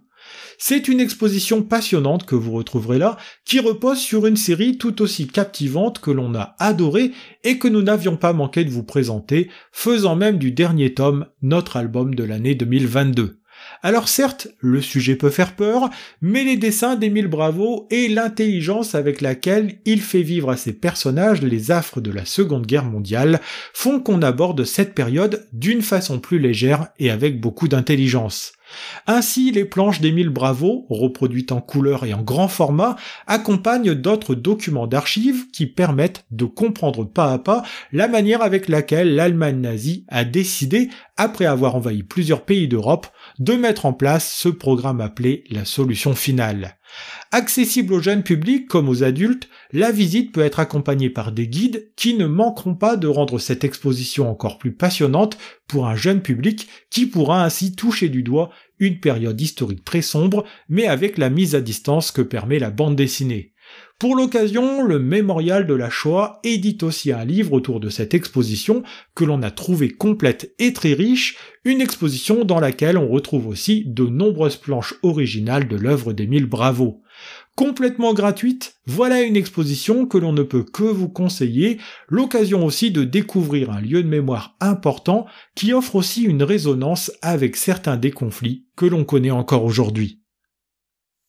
C'est 0.63 0.87
une 0.87 0.99
exposition 0.99 1.63
passionnante 1.63 2.25
que 2.27 2.35
vous 2.35 2.51
retrouverez 2.51 2.99
là, 2.99 3.17
qui 3.45 3.59
repose 3.59 3.97
sur 3.97 4.27
une 4.27 4.37
série 4.37 4.77
tout 4.77 5.01
aussi 5.01 5.27
captivante 5.27 5.99
que 5.99 6.11
l'on 6.11 6.35
a 6.35 6.55
adorée 6.59 7.11
et 7.43 7.57
que 7.57 7.67
nous 7.67 7.81
n'avions 7.81 8.15
pas 8.15 8.31
manqué 8.31 8.63
de 8.63 8.69
vous 8.69 8.83
présenter, 8.83 9.49
faisant 9.71 10.15
même 10.15 10.37
du 10.37 10.51
dernier 10.51 10.93
tome 10.93 11.25
notre 11.41 11.77
album 11.77 12.13
de 12.13 12.23
l'année 12.23 12.53
2022. 12.53 13.40
Alors 13.83 14.07
certes, 14.07 14.47
le 14.59 14.79
sujet 14.79 15.15
peut 15.15 15.31
faire 15.31 15.55
peur, 15.55 15.89
mais 16.21 16.43
les 16.43 16.55
dessins 16.55 16.95
d'Émile 16.95 17.27
Bravo 17.27 17.87
et 17.89 18.09
l'intelligence 18.09 18.93
avec 18.93 19.21
laquelle 19.21 19.79
il 19.85 20.01
fait 20.01 20.21
vivre 20.21 20.51
à 20.51 20.57
ses 20.57 20.73
personnages 20.73 21.41
les 21.41 21.71
affres 21.71 21.99
de 21.99 22.11
la 22.11 22.25
Seconde 22.25 22.67
Guerre 22.67 22.85
mondiale 22.85 23.41
font 23.73 23.99
qu'on 23.99 24.21
aborde 24.21 24.65
cette 24.65 24.93
période 24.93 25.47
d'une 25.51 25.81
façon 25.81 26.19
plus 26.19 26.37
légère 26.37 26.89
et 26.99 27.09
avec 27.09 27.41
beaucoup 27.41 27.67
d'intelligence. 27.67 28.53
Ainsi, 29.07 29.51
les 29.51 29.65
planches 29.65 30.01
d'Émile 30.01 30.29
Bravo, 30.29 30.85
reproduites 30.89 31.51
en 31.51 31.61
couleur 31.61 32.05
et 32.05 32.13
en 32.13 32.21
grand 32.21 32.47
format, 32.47 32.95
accompagnent 33.27 33.93
d'autres 33.93 34.35
documents 34.35 34.87
d'archives 34.87 35.49
qui 35.51 35.65
permettent 35.65 36.25
de 36.31 36.45
comprendre 36.45 37.03
pas 37.03 37.33
à 37.33 37.39
pas 37.39 37.63
la 37.91 38.07
manière 38.07 38.41
avec 38.41 38.67
laquelle 38.67 39.15
l'Allemagne 39.15 39.59
nazie 39.59 40.05
a 40.07 40.23
décidé, 40.23 40.89
après 41.21 41.45
avoir 41.45 41.75
envahi 41.75 42.01
plusieurs 42.01 42.45
pays 42.45 42.67
d'Europe, 42.67 43.05
de 43.37 43.53
mettre 43.53 43.85
en 43.85 43.93
place 43.93 44.33
ce 44.33 44.49
programme 44.49 45.01
appelé 45.01 45.43
la 45.51 45.65
solution 45.65 46.15
finale. 46.15 46.79
Accessible 47.31 47.93
aux 47.93 48.01
jeunes 48.01 48.23
publics 48.23 48.67
comme 48.67 48.89
aux 48.89 49.03
adultes, 49.03 49.47
la 49.71 49.91
visite 49.91 50.31
peut 50.31 50.41
être 50.41 50.59
accompagnée 50.59 51.11
par 51.11 51.31
des 51.31 51.47
guides 51.47 51.91
qui 51.95 52.15
ne 52.15 52.25
manqueront 52.25 52.73
pas 52.73 52.97
de 52.97 53.07
rendre 53.07 53.37
cette 53.37 53.63
exposition 53.63 54.31
encore 54.31 54.57
plus 54.57 54.73
passionnante 54.73 55.37
pour 55.67 55.87
un 55.87 55.95
jeune 55.95 56.23
public 56.23 56.67
qui 56.89 57.05
pourra 57.05 57.45
ainsi 57.45 57.75
toucher 57.75 58.09
du 58.09 58.23
doigt 58.23 58.49
une 58.79 58.99
période 58.99 59.39
historique 59.39 59.85
très 59.85 60.01
sombre, 60.01 60.43
mais 60.69 60.87
avec 60.87 61.19
la 61.19 61.29
mise 61.29 61.53
à 61.53 61.61
distance 61.61 62.11
que 62.11 62.23
permet 62.23 62.57
la 62.57 62.71
bande 62.71 62.95
dessinée. 62.95 63.53
Pour 64.01 64.15
l'occasion, 64.15 64.81
le 64.81 64.97
Mémorial 64.97 65.67
de 65.67 65.75
la 65.75 65.91
Shoah 65.91 66.39
édite 66.43 66.81
aussi 66.81 67.11
un 67.11 67.23
livre 67.23 67.53
autour 67.53 67.79
de 67.79 67.89
cette 67.89 68.15
exposition 68.15 68.81
que 69.13 69.23
l'on 69.23 69.43
a 69.43 69.51
trouvé 69.51 69.89
complète 69.91 70.55
et 70.57 70.73
très 70.73 70.93
riche, 70.93 71.37
une 71.65 71.81
exposition 71.81 72.43
dans 72.43 72.59
laquelle 72.59 72.97
on 72.97 73.07
retrouve 73.07 73.45
aussi 73.45 73.83
de 73.85 74.07
nombreuses 74.07 74.57
planches 74.57 74.95
originales 75.03 75.67
de 75.67 75.75
l'œuvre 75.75 76.13
d'Émile 76.13 76.47
Bravo. 76.47 77.03
Complètement 77.55 78.15
gratuite, 78.15 78.73
voilà 78.87 79.21
une 79.21 79.35
exposition 79.35 80.07
que 80.07 80.17
l'on 80.17 80.33
ne 80.33 80.41
peut 80.41 80.63
que 80.63 80.81
vous 80.81 81.09
conseiller, 81.09 81.77
l'occasion 82.09 82.65
aussi 82.65 82.89
de 82.89 83.03
découvrir 83.03 83.69
un 83.69 83.81
lieu 83.81 84.01
de 84.01 84.09
mémoire 84.09 84.55
important 84.61 85.27
qui 85.53 85.73
offre 85.73 85.93
aussi 85.93 86.23
une 86.23 86.41
résonance 86.41 87.11
avec 87.21 87.55
certains 87.55 87.97
des 87.97 88.09
conflits 88.09 88.65
que 88.75 88.87
l'on 88.87 89.03
connaît 89.03 89.29
encore 89.29 89.63
aujourd'hui. 89.63 90.20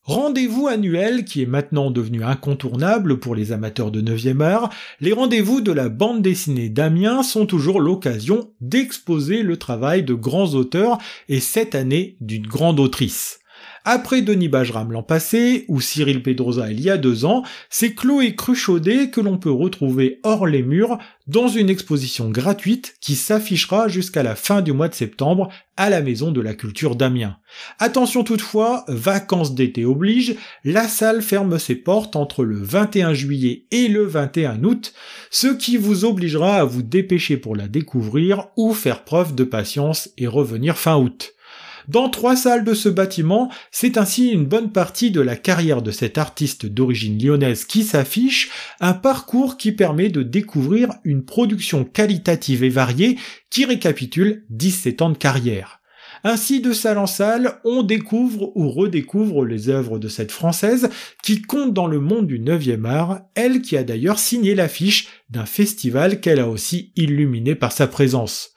Rendez-vous 0.04 0.66
annuel 0.66 1.24
qui 1.24 1.42
est 1.42 1.46
maintenant 1.46 1.92
devenu 1.92 2.24
incontournable 2.24 3.20
pour 3.20 3.36
les 3.36 3.52
amateurs 3.52 3.92
de 3.92 4.02
9e 4.02 4.42
art, 4.42 4.70
les 5.00 5.12
rendez-vous 5.12 5.60
de 5.60 5.70
la 5.70 5.88
bande 5.88 6.22
dessinée 6.22 6.68
d'Amiens 6.68 7.22
sont 7.22 7.46
toujours 7.46 7.80
l'occasion 7.80 8.50
d'exposer 8.60 9.44
le 9.44 9.56
travail 9.58 10.02
de 10.02 10.14
grands 10.14 10.54
auteurs 10.54 10.98
et 11.28 11.38
cette 11.38 11.76
année 11.76 12.16
d'une 12.20 12.48
grande 12.48 12.80
autrice. 12.80 13.41
Après 13.84 14.22
Denis 14.22 14.48
Bajram 14.48 14.92
l'an 14.92 15.02
passé, 15.02 15.64
ou 15.66 15.80
Cyril 15.80 16.22
Pedrosa 16.22 16.70
il 16.70 16.80
y 16.80 16.88
a 16.88 16.96
deux 16.96 17.24
ans, 17.24 17.42
c'est 17.68 17.94
Chloé 17.94 18.36
Cruchaudet 18.36 19.10
que 19.10 19.20
l'on 19.20 19.38
peut 19.38 19.50
retrouver 19.50 20.20
hors 20.22 20.46
les 20.46 20.62
murs 20.62 20.98
dans 21.26 21.48
une 21.48 21.68
exposition 21.68 22.30
gratuite 22.30 22.94
qui 23.00 23.16
s'affichera 23.16 23.88
jusqu'à 23.88 24.22
la 24.22 24.36
fin 24.36 24.62
du 24.62 24.72
mois 24.72 24.88
de 24.88 24.94
septembre 24.94 25.48
à 25.76 25.90
la 25.90 26.00
Maison 26.00 26.30
de 26.30 26.40
la 26.40 26.54
Culture 26.54 26.94
d'Amiens. 26.94 27.38
Attention 27.80 28.22
toutefois, 28.22 28.84
vacances 28.86 29.54
d'été 29.54 29.84
oblige, 29.84 30.36
la 30.64 30.86
salle 30.86 31.20
ferme 31.20 31.58
ses 31.58 31.74
portes 31.74 32.14
entre 32.14 32.44
le 32.44 32.58
21 32.62 33.14
juillet 33.14 33.66
et 33.72 33.88
le 33.88 34.04
21 34.04 34.62
août, 34.62 34.92
ce 35.30 35.48
qui 35.48 35.76
vous 35.76 36.04
obligera 36.04 36.58
à 36.58 36.64
vous 36.64 36.82
dépêcher 36.82 37.36
pour 37.36 37.56
la 37.56 37.66
découvrir 37.66 38.46
ou 38.56 38.74
faire 38.74 39.02
preuve 39.02 39.34
de 39.34 39.44
patience 39.44 40.10
et 40.18 40.28
revenir 40.28 40.78
fin 40.78 40.96
août. 40.98 41.34
Dans 41.88 42.08
trois 42.08 42.36
salles 42.36 42.64
de 42.64 42.74
ce 42.74 42.88
bâtiment, 42.88 43.50
c'est 43.70 43.98
ainsi 43.98 44.30
une 44.30 44.46
bonne 44.46 44.70
partie 44.70 45.10
de 45.10 45.20
la 45.20 45.36
carrière 45.36 45.82
de 45.82 45.90
cet 45.90 46.18
artiste 46.18 46.66
d'origine 46.66 47.22
lyonnaise 47.22 47.64
qui 47.64 47.82
s'affiche, 47.82 48.50
un 48.80 48.94
parcours 48.94 49.56
qui 49.56 49.72
permet 49.72 50.08
de 50.08 50.22
découvrir 50.22 50.90
une 51.04 51.24
production 51.24 51.84
qualitative 51.84 52.64
et 52.64 52.68
variée 52.68 53.18
qui 53.50 53.64
récapitule 53.64 54.44
17 54.50 55.02
ans 55.02 55.10
de 55.10 55.18
carrière. 55.18 55.80
Ainsi, 56.24 56.60
de 56.60 56.72
salle 56.72 56.98
en 56.98 57.06
salle, 57.06 57.58
on 57.64 57.82
découvre 57.82 58.52
ou 58.56 58.70
redécouvre 58.70 59.44
les 59.44 59.68
œuvres 59.68 59.98
de 59.98 60.08
cette 60.08 60.30
Française 60.30 60.88
qui 61.22 61.42
compte 61.42 61.74
dans 61.74 61.88
le 61.88 61.98
monde 61.98 62.28
du 62.28 62.38
9e 62.38 62.84
art, 62.84 63.22
elle 63.34 63.60
qui 63.60 63.76
a 63.76 63.82
d'ailleurs 63.82 64.20
signé 64.20 64.54
l'affiche 64.54 65.08
d'un 65.30 65.46
festival 65.46 66.20
qu'elle 66.20 66.38
a 66.38 66.48
aussi 66.48 66.92
illuminé 66.94 67.56
par 67.56 67.72
sa 67.72 67.88
présence 67.88 68.51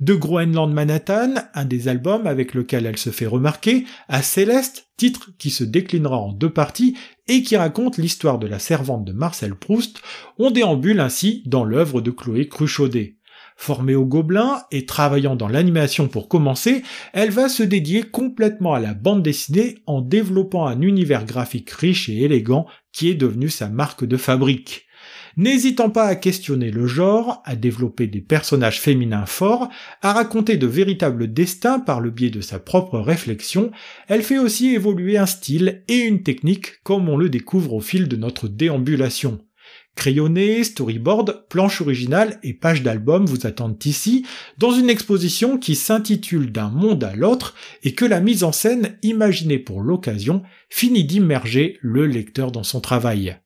de 0.00 0.14
Groenland 0.14 0.72
Manhattan, 0.72 1.34
un 1.54 1.64
des 1.64 1.88
albums 1.88 2.26
avec 2.26 2.54
lequel 2.54 2.86
elle 2.86 2.98
se 2.98 3.10
fait 3.10 3.26
remarquer, 3.26 3.84
à 4.08 4.22
Céleste, 4.22 4.88
titre 4.96 5.30
qui 5.38 5.50
se 5.50 5.64
déclinera 5.64 6.18
en 6.18 6.32
deux 6.32 6.50
parties 6.50 6.96
et 7.28 7.42
qui 7.42 7.56
raconte 7.56 7.96
l'histoire 7.96 8.38
de 8.38 8.46
la 8.46 8.58
servante 8.58 9.04
de 9.04 9.12
Marcel 9.12 9.54
Proust, 9.54 10.02
on 10.38 10.50
déambule 10.50 11.00
ainsi 11.00 11.42
dans 11.46 11.64
l'œuvre 11.64 12.00
de 12.00 12.10
Chloé 12.10 12.48
Cruchaudet. 12.48 13.16
Formée 13.56 13.94
au 13.94 14.06
Gobelin 14.06 14.62
et 14.70 14.86
travaillant 14.86 15.36
dans 15.36 15.46
l'animation 15.46 16.08
pour 16.08 16.28
commencer, 16.28 16.82
elle 17.12 17.30
va 17.30 17.50
se 17.50 17.62
dédier 17.62 18.02
complètement 18.02 18.72
à 18.72 18.80
la 18.80 18.94
bande 18.94 19.22
dessinée 19.22 19.76
en 19.86 20.00
développant 20.00 20.66
un 20.66 20.80
univers 20.80 21.26
graphique 21.26 21.70
riche 21.70 22.08
et 22.08 22.22
élégant 22.22 22.66
qui 22.90 23.10
est 23.10 23.14
devenu 23.14 23.50
sa 23.50 23.68
marque 23.68 24.06
de 24.06 24.16
fabrique. 24.16 24.86
N'hésitant 25.36 25.90
pas 25.90 26.04
à 26.04 26.16
questionner 26.16 26.70
le 26.70 26.86
genre, 26.86 27.42
à 27.44 27.56
développer 27.56 28.06
des 28.06 28.20
personnages 28.20 28.80
féminins 28.80 29.26
forts, 29.26 29.68
à 30.02 30.12
raconter 30.12 30.56
de 30.56 30.66
véritables 30.66 31.32
destins 31.32 31.78
par 31.78 32.00
le 32.00 32.10
biais 32.10 32.30
de 32.30 32.40
sa 32.40 32.58
propre 32.58 32.98
réflexion, 32.98 33.70
elle 34.08 34.22
fait 34.22 34.38
aussi 34.38 34.74
évoluer 34.74 35.18
un 35.18 35.26
style 35.26 35.82
et 35.88 35.98
une 35.98 36.22
technique 36.22 36.82
comme 36.82 37.08
on 37.08 37.16
le 37.16 37.28
découvre 37.28 37.74
au 37.74 37.80
fil 37.80 38.08
de 38.08 38.16
notre 38.16 38.48
déambulation. 38.48 39.40
Crayonné, 39.96 40.64
storyboard, 40.64 41.46
planche 41.48 41.80
originale 41.80 42.38
et 42.42 42.54
page 42.54 42.82
d'album 42.82 43.26
vous 43.26 43.46
attendent 43.46 43.84
ici, 43.84 44.24
dans 44.56 44.70
une 44.70 44.88
exposition 44.88 45.58
qui 45.58 45.74
s'intitule 45.74 46.52
D'un 46.52 46.70
monde 46.70 47.04
à 47.04 47.14
l'autre 47.14 47.54
et 47.82 47.92
que 47.92 48.04
la 48.04 48.20
mise 48.20 48.44
en 48.44 48.52
scène 48.52 48.96
imaginée 49.02 49.58
pour 49.58 49.82
l'occasion 49.82 50.42
finit 50.70 51.04
d'immerger 51.04 51.78
le 51.82 52.06
lecteur 52.06 52.50
dans 52.50 52.62
son 52.62 52.80
travail. 52.80 53.36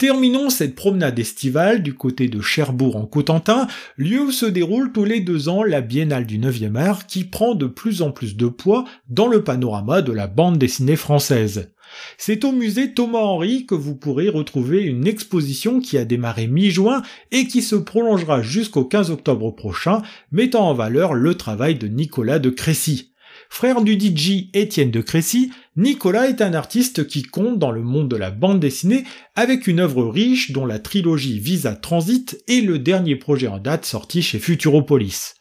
Terminons 0.00 0.48
cette 0.48 0.76
promenade 0.76 1.18
estivale 1.18 1.82
du 1.82 1.92
côté 1.92 2.28
de 2.28 2.40
Cherbourg 2.40 2.96
en 2.96 3.04
Cotentin, 3.04 3.66
lieu 3.98 4.22
où 4.22 4.30
se 4.30 4.46
déroule 4.46 4.92
tous 4.92 5.04
les 5.04 5.20
deux 5.20 5.50
ans 5.50 5.62
la 5.62 5.82
Biennale 5.82 6.24
du 6.24 6.38
9e 6.38 6.74
art 6.76 7.06
qui 7.06 7.24
prend 7.24 7.54
de 7.54 7.66
plus 7.66 8.00
en 8.00 8.10
plus 8.10 8.34
de 8.34 8.46
poids 8.46 8.86
dans 9.10 9.26
le 9.26 9.44
panorama 9.44 10.00
de 10.00 10.12
la 10.12 10.26
bande 10.26 10.56
dessinée 10.56 10.96
française. 10.96 11.70
C'est 12.16 12.46
au 12.46 12.52
musée 12.52 12.94
Thomas 12.94 13.18
Henry 13.18 13.66
que 13.66 13.74
vous 13.74 13.94
pourrez 13.94 14.30
retrouver 14.30 14.84
une 14.84 15.06
exposition 15.06 15.80
qui 15.80 15.98
a 15.98 16.06
démarré 16.06 16.46
mi-juin 16.46 17.02
et 17.30 17.46
qui 17.46 17.60
se 17.60 17.76
prolongera 17.76 18.40
jusqu'au 18.40 18.86
15 18.86 19.10
octobre 19.10 19.50
prochain, 19.50 20.00
mettant 20.32 20.66
en 20.66 20.72
valeur 20.72 21.12
le 21.12 21.34
travail 21.34 21.74
de 21.74 21.88
Nicolas 21.88 22.38
de 22.38 22.48
Crécy. 22.48 23.09
Frère 23.52 23.82
du 23.82 23.98
DJ 23.98 24.48
Étienne 24.54 24.92
de 24.92 25.02
Crécy, 25.02 25.50
Nicolas 25.76 26.28
est 26.28 26.40
un 26.40 26.54
artiste 26.54 27.06
qui 27.08 27.24
compte 27.24 27.58
dans 27.58 27.72
le 27.72 27.82
monde 27.82 28.08
de 28.08 28.16
la 28.16 28.30
bande 28.30 28.60
dessinée 28.60 29.04
avec 29.34 29.66
une 29.66 29.80
œuvre 29.80 30.06
riche 30.06 30.52
dont 30.52 30.64
la 30.64 30.78
trilogie 30.78 31.40
Visa 31.40 31.74
Transit 31.74 32.42
est 32.48 32.64
le 32.64 32.78
dernier 32.78 33.16
projet 33.16 33.48
en 33.48 33.58
date 33.58 33.84
sorti 33.84 34.22
chez 34.22 34.38
Futuropolis. 34.38 35.34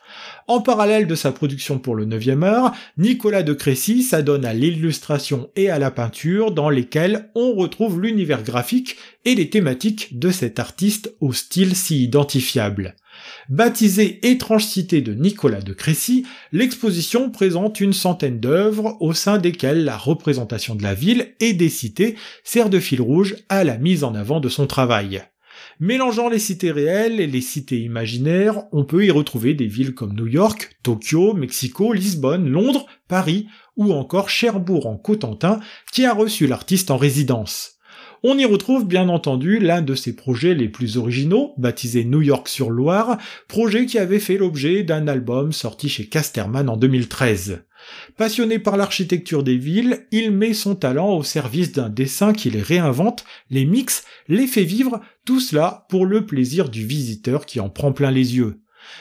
En 0.47 0.59
parallèle 0.59 1.05
de 1.05 1.13
sa 1.13 1.31
production 1.31 1.77
pour 1.77 1.95
le 1.95 2.07
9e 2.07 2.43
art, 2.43 2.75
Nicolas 2.97 3.43
de 3.43 3.53
Crécy 3.53 4.01
s'adonne 4.01 4.43
à 4.43 4.55
l'illustration 4.55 5.49
et 5.55 5.69
à 5.69 5.77
la 5.77 5.91
peinture 5.91 6.51
dans 6.51 6.71
lesquelles 6.71 7.29
on 7.35 7.53
retrouve 7.53 8.01
l'univers 8.01 8.43
graphique 8.43 8.97
et 9.23 9.35
les 9.35 9.51
thématiques 9.51 10.17
de 10.17 10.31
cet 10.31 10.59
artiste 10.59 11.13
au 11.21 11.31
style 11.31 11.75
si 11.75 12.03
identifiable. 12.03 12.95
Baptisée 13.49 14.19
Étrange 14.29 14.65
Cité 14.65 15.01
de 15.01 15.13
Nicolas 15.13 15.61
de 15.61 15.73
Crécy, 15.73 16.25
l'exposition 16.51 17.29
présente 17.29 17.79
une 17.79 17.93
centaine 17.93 18.39
d'œuvres 18.39 18.97
au 18.99 19.13
sein 19.13 19.37
desquelles 19.37 19.83
la 19.83 19.97
représentation 19.97 20.75
de 20.75 20.83
la 20.83 20.93
ville 20.93 21.33
et 21.39 21.53
des 21.53 21.69
cités 21.69 22.15
sert 22.43 22.69
de 22.69 22.79
fil 22.79 23.01
rouge 23.01 23.37
à 23.49 23.63
la 23.63 23.77
mise 23.77 24.03
en 24.03 24.15
avant 24.15 24.39
de 24.39 24.49
son 24.49 24.67
travail. 24.67 25.23
Mélangeant 25.79 26.29
les 26.29 26.39
cités 26.39 26.71
réelles 26.71 27.19
et 27.19 27.27
les 27.27 27.41
cités 27.41 27.79
imaginaires, 27.79 28.63
on 28.71 28.83
peut 28.83 29.05
y 29.05 29.11
retrouver 29.11 29.53
des 29.53 29.67
villes 29.67 29.93
comme 29.93 30.13
New 30.13 30.27
York, 30.27 30.77
Tokyo, 30.83 31.33
Mexico, 31.33 31.93
Lisbonne, 31.93 32.49
Londres, 32.49 32.85
Paris 33.07 33.47
ou 33.77 33.93
encore 33.93 34.29
Cherbourg 34.29 34.87
en 34.87 34.97
Cotentin 34.97 35.59
qui 35.93 36.05
a 36.05 36.13
reçu 36.13 36.47
l'artiste 36.47 36.91
en 36.91 36.97
résidence. 36.97 37.78
On 38.21 38.37
y 38.37 38.43
retrouve 38.43 38.85
bien 38.85 39.07
entendu 39.07 39.59
l'un 39.59 39.81
de 39.81 39.95
ses 39.95 40.13
projets 40.13 40.53
les 40.53 40.67
plus 40.67 40.97
originaux, 40.97 41.53
baptisé 41.57 42.03
New 42.03 42.21
York 42.21 42.49
sur 42.49 42.69
Loire, 42.69 43.17
projet 43.47 43.85
qui 43.85 43.97
avait 43.97 44.19
fait 44.19 44.37
l'objet 44.37 44.83
d'un 44.83 45.07
album 45.07 45.53
sorti 45.53 45.87
chez 45.87 46.07
Casterman 46.07 46.67
en 46.67 46.75
2013. 46.75 47.63
Passionné 48.17 48.59
par 48.59 48.75
l'architecture 48.75 49.41
des 49.41 49.55
villes, 49.55 50.05
il 50.11 50.31
met 50.31 50.53
son 50.53 50.75
talent 50.75 51.15
au 51.15 51.23
service 51.23 51.71
d'un 51.71 51.87
dessin 51.87 52.33
qui 52.33 52.49
les 52.49 52.61
réinvente, 52.61 53.23
les 53.49 53.63
mixe, 53.63 54.03
les 54.27 54.47
fait 54.47 54.63
vivre, 54.63 54.99
tout 55.23 55.39
cela 55.39 55.85
pour 55.89 56.05
le 56.05 56.25
plaisir 56.25 56.67
du 56.67 56.85
visiteur 56.85 57.45
qui 57.45 57.61
en 57.61 57.69
prend 57.69 57.93
plein 57.93 58.11
les 58.11 58.35
yeux. 58.35 58.59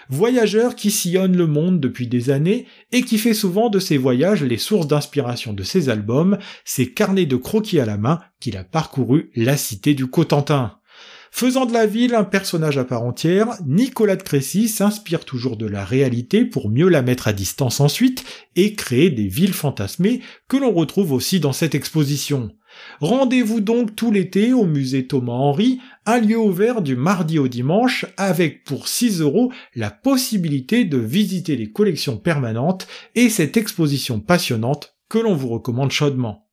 Voyageur 0.09 0.75
qui 0.75 0.91
sillonne 0.91 1.37
le 1.37 1.47
monde 1.47 1.81
depuis 1.81 2.07
des 2.07 2.31
années 2.31 2.67
et 2.93 3.03
qui 3.03 3.19
fait 3.19 3.35
souvent 3.35 3.69
de 3.71 3.79
ses 3.79 3.99
voyages 3.99 4.43
les 4.43 4.59
sources 4.59 4.87
d'inspiration 4.87 5.53
de 5.53 5.63
ses 5.63 5.89
albums, 5.89 6.39
ses 6.65 6.93
carnets 6.93 7.27
de 7.27 7.37
croquis 7.37 7.81
à 7.81 7.87
la 7.87 7.99
main 7.99 8.21
qu'il 8.41 8.57
a 8.57 8.65
parcouru 8.65 9.31
la 9.35 9.57
cité 9.57 9.95
du 9.95 10.07
Cotentin. 10.07 10.79
Faisant 11.31 11.67
de 11.67 11.73
la 11.73 11.87
ville 11.87 12.15
un 12.15 12.25
personnage 12.25 12.79
à 12.79 12.85
part 12.85 13.03
entière, 13.03 13.49
Nicolas 13.67 14.17
de 14.17 14.23
Crécy 14.23 14.67
s'inspire 14.67 15.25
toujours 15.25 15.57
de 15.57 15.67
la 15.67 15.85
réalité 15.85 16.45
pour 16.45 16.71
mieux 16.71 16.89
la 16.89 17.03
mettre 17.03 17.29
à 17.29 17.33
distance 17.33 17.81
ensuite 17.81 18.25
et 18.57 18.75
créer 18.75 19.11
des 19.11 19.29
villes 19.29 19.53
fantasmées 19.53 20.21
que 20.49 20.57
l'on 20.57 20.73
retrouve 20.73 21.13
aussi 21.13 21.39
dans 21.39 21.53
cette 21.53 21.75
exposition. 21.75 22.51
Rendez-vous 23.01 23.61
donc 23.61 23.95
tout 23.95 24.11
l'été 24.11 24.53
au 24.53 24.65
musée 24.65 25.07
Thomas 25.07 25.33
Henry, 25.33 25.81
un 26.09 26.21
lieu 26.21 26.39
ouvert 26.39 26.81
du 26.81 26.97
mardi 26.97 27.39
au 27.39 27.49
dimanche 27.49 28.07
avec 28.17 28.65
pour 28.65 28.89
6 28.89 29.21
euros 29.21 29.53
la 29.75 29.91
possibilité 29.91 30.87
de 30.87 30.97
visiter 30.97 31.55
les 31.55 31.71
collections 31.71 32.17
permanentes 32.17 32.89
et 33.15 33.29
cette 33.29 33.59
exposition 33.59 34.19
passionnante 34.19 34.97
que 35.11 35.19
l'on 35.19 35.35
vous 35.35 35.49
recommande 35.49 35.91
chaudement. 35.91 36.49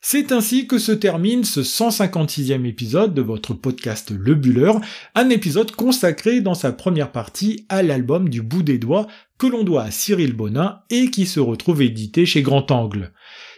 C'est 0.00 0.32
ainsi 0.32 0.66
que 0.66 0.78
se 0.78 0.92
termine 0.92 1.44
ce 1.44 1.60
156e 1.60 2.64
épisode 2.64 3.12
de 3.12 3.20
votre 3.20 3.52
podcast 3.52 4.10
Le 4.10 4.34
Buller, 4.34 4.72
un 5.14 5.28
épisode 5.28 5.72
consacré 5.72 6.40
dans 6.40 6.54
sa 6.54 6.72
première 6.72 7.12
partie 7.12 7.66
à 7.68 7.82
l'album 7.82 8.30
du 8.30 8.40
bout 8.40 8.62
des 8.62 8.78
doigts 8.78 9.06
que 9.36 9.48
l'on 9.48 9.64
doit 9.64 9.82
à 9.82 9.90
Cyril 9.90 10.32
Bonin 10.32 10.80
et 10.88 11.10
qui 11.10 11.26
se 11.26 11.40
retrouve 11.40 11.82
édité 11.82 12.24
chez 12.24 12.40
Grand 12.40 12.70
Angle. 12.70 13.12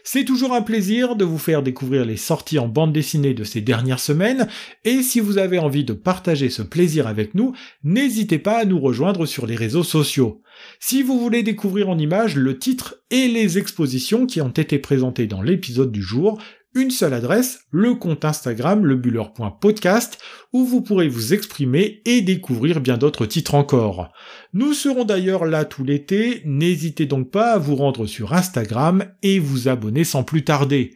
C'est 0.05 0.25
toujours 0.25 0.53
un 0.53 0.63
plaisir 0.63 1.15
de 1.15 1.25
vous 1.25 1.39
faire 1.39 1.63
découvrir 1.63 2.05
les 2.05 2.17
sorties 2.17 2.59
en 2.59 2.67
bande 2.67 2.93
dessinée 2.93 3.35
de 3.35 3.45
ces 3.45 3.61
dernières 3.61 4.01
semaines, 4.01 4.49
et 4.85 5.03
si 5.03 5.21
vous 5.21 5.39
avez 5.39 5.61
envie 5.61 5.85
de 5.85 5.93
partager 5.93 6.51
ce 6.51 6.63
plaisir 6.63 7.07
avec 7.07 7.35
nous, 7.35 7.55
n'hésitez 7.85 8.39
pas 8.39 8.59
à 8.59 8.65
nous 8.65 8.81
rejoindre 8.81 9.27
sur 9.27 9.47
les 9.47 9.55
réseaux 9.55 9.85
sociaux. 9.85 10.43
Si 10.81 11.03
vous 11.03 11.21
voulez 11.21 11.45
découvrir 11.45 11.89
en 11.89 11.99
images 11.99 12.37
le 12.37 12.59
titre 12.59 12.97
et 13.11 13.29
les 13.29 13.59
expositions 13.59 14.27
qui 14.27 14.41
ont 14.41 14.49
été 14.49 14.79
présentées 14.79 15.27
dans 15.27 15.43
l'épisode 15.43 15.93
du 15.93 16.03
jour, 16.03 16.39
une 16.75 16.91
seule 16.91 17.13
adresse, 17.13 17.61
le 17.71 17.95
compte 17.95 18.25
Instagram 18.25 18.85
lebuller.podcast, 18.85 20.19
où 20.53 20.65
vous 20.65 20.81
pourrez 20.81 21.09
vous 21.09 21.35
exprimer 21.35 22.01
et 22.05 22.23
découvrir 22.23 22.81
bien 22.81 22.97
d'autres 22.97 23.27
titres 23.27 23.55
encore. 23.55 24.11
Nous 24.55 24.73
serons 24.73 25.05
d'ailleurs 25.05 25.45
là 25.45 25.65
tout 25.65 25.85
l'été, 25.85 26.43
n'hésitez 26.45 27.07
donc 27.07 27.31
pas 27.31 27.53
à 27.53 27.59
vous 27.59 27.77
rendre 27.77 28.07
sur 28.07 28.33
Instagram 28.33 29.05
et 29.23 29.39
vous 29.39 29.69
abonner 29.69 30.05
sans 30.05 30.25
plus 30.25 30.45
tarder. 30.45 30.93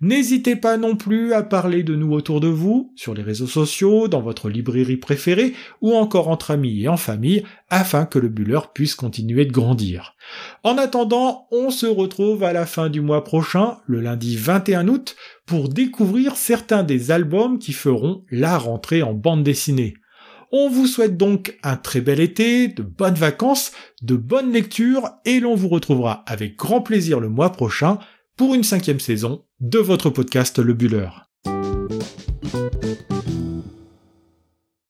N'hésitez 0.00 0.54
pas 0.54 0.76
non 0.76 0.94
plus 0.94 1.32
à 1.32 1.42
parler 1.42 1.82
de 1.82 1.96
nous 1.96 2.12
autour 2.12 2.40
de 2.40 2.46
vous, 2.46 2.92
sur 2.94 3.14
les 3.14 3.22
réseaux 3.22 3.48
sociaux, 3.48 4.06
dans 4.06 4.20
votre 4.20 4.48
librairie 4.48 4.96
préférée, 4.96 5.54
ou 5.80 5.92
encore 5.94 6.28
entre 6.28 6.52
amis 6.52 6.84
et 6.84 6.88
en 6.88 6.96
famille, 6.96 7.42
afin 7.68 8.06
que 8.06 8.20
le 8.20 8.28
Buller 8.28 8.60
puisse 8.74 8.94
continuer 8.94 9.44
de 9.44 9.50
grandir. 9.50 10.14
En 10.62 10.78
attendant, 10.78 11.48
on 11.50 11.70
se 11.70 11.86
retrouve 11.86 12.44
à 12.44 12.52
la 12.52 12.64
fin 12.64 12.90
du 12.90 13.00
mois 13.00 13.24
prochain, 13.24 13.78
le 13.86 14.00
lundi 14.00 14.36
21 14.36 14.86
août, 14.86 15.16
pour 15.46 15.68
découvrir 15.68 16.36
certains 16.36 16.84
des 16.84 17.10
albums 17.10 17.58
qui 17.58 17.72
feront 17.72 18.24
la 18.30 18.56
rentrée 18.56 19.02
en 19.02 19.14
bande 19.14 19.42
dessinée. 19.42 19.94
On 20.52 20.70
vous 20.70 20.86
souhaite 20.86 21.16
donc 21.16 21.58
un 21.64 21.76
très 21.76 22.00
bel 22.00 22.20
été, 22.20 22.68
de 22.68 22.82
bonnes 22.82 23.14
vacances, 23.14 23.72
de 24.02 24.14
bonnes 24.14 24.52
lectures, 24.52 25.10
et 25.24 25.40
l'on 25.40 25.56
vous 25.56 25.68
retrouvera 25.68 26.22
avec 26.26 26.56
grand 26.56 26.82
plaisir 26.82 27.18
le 27.18 27.28
mois 27.28 27.50
prochain 27.50 27.98
pour 28.38 28.54
une 28.54 28.62
cinquième 28.62 29.00
saison 29.00 29.44
de 29.58 29.80
votre 29.80 30.10
podcast 30.10 30.60
Le 30.60 30.72
Buller. 30.72 31.08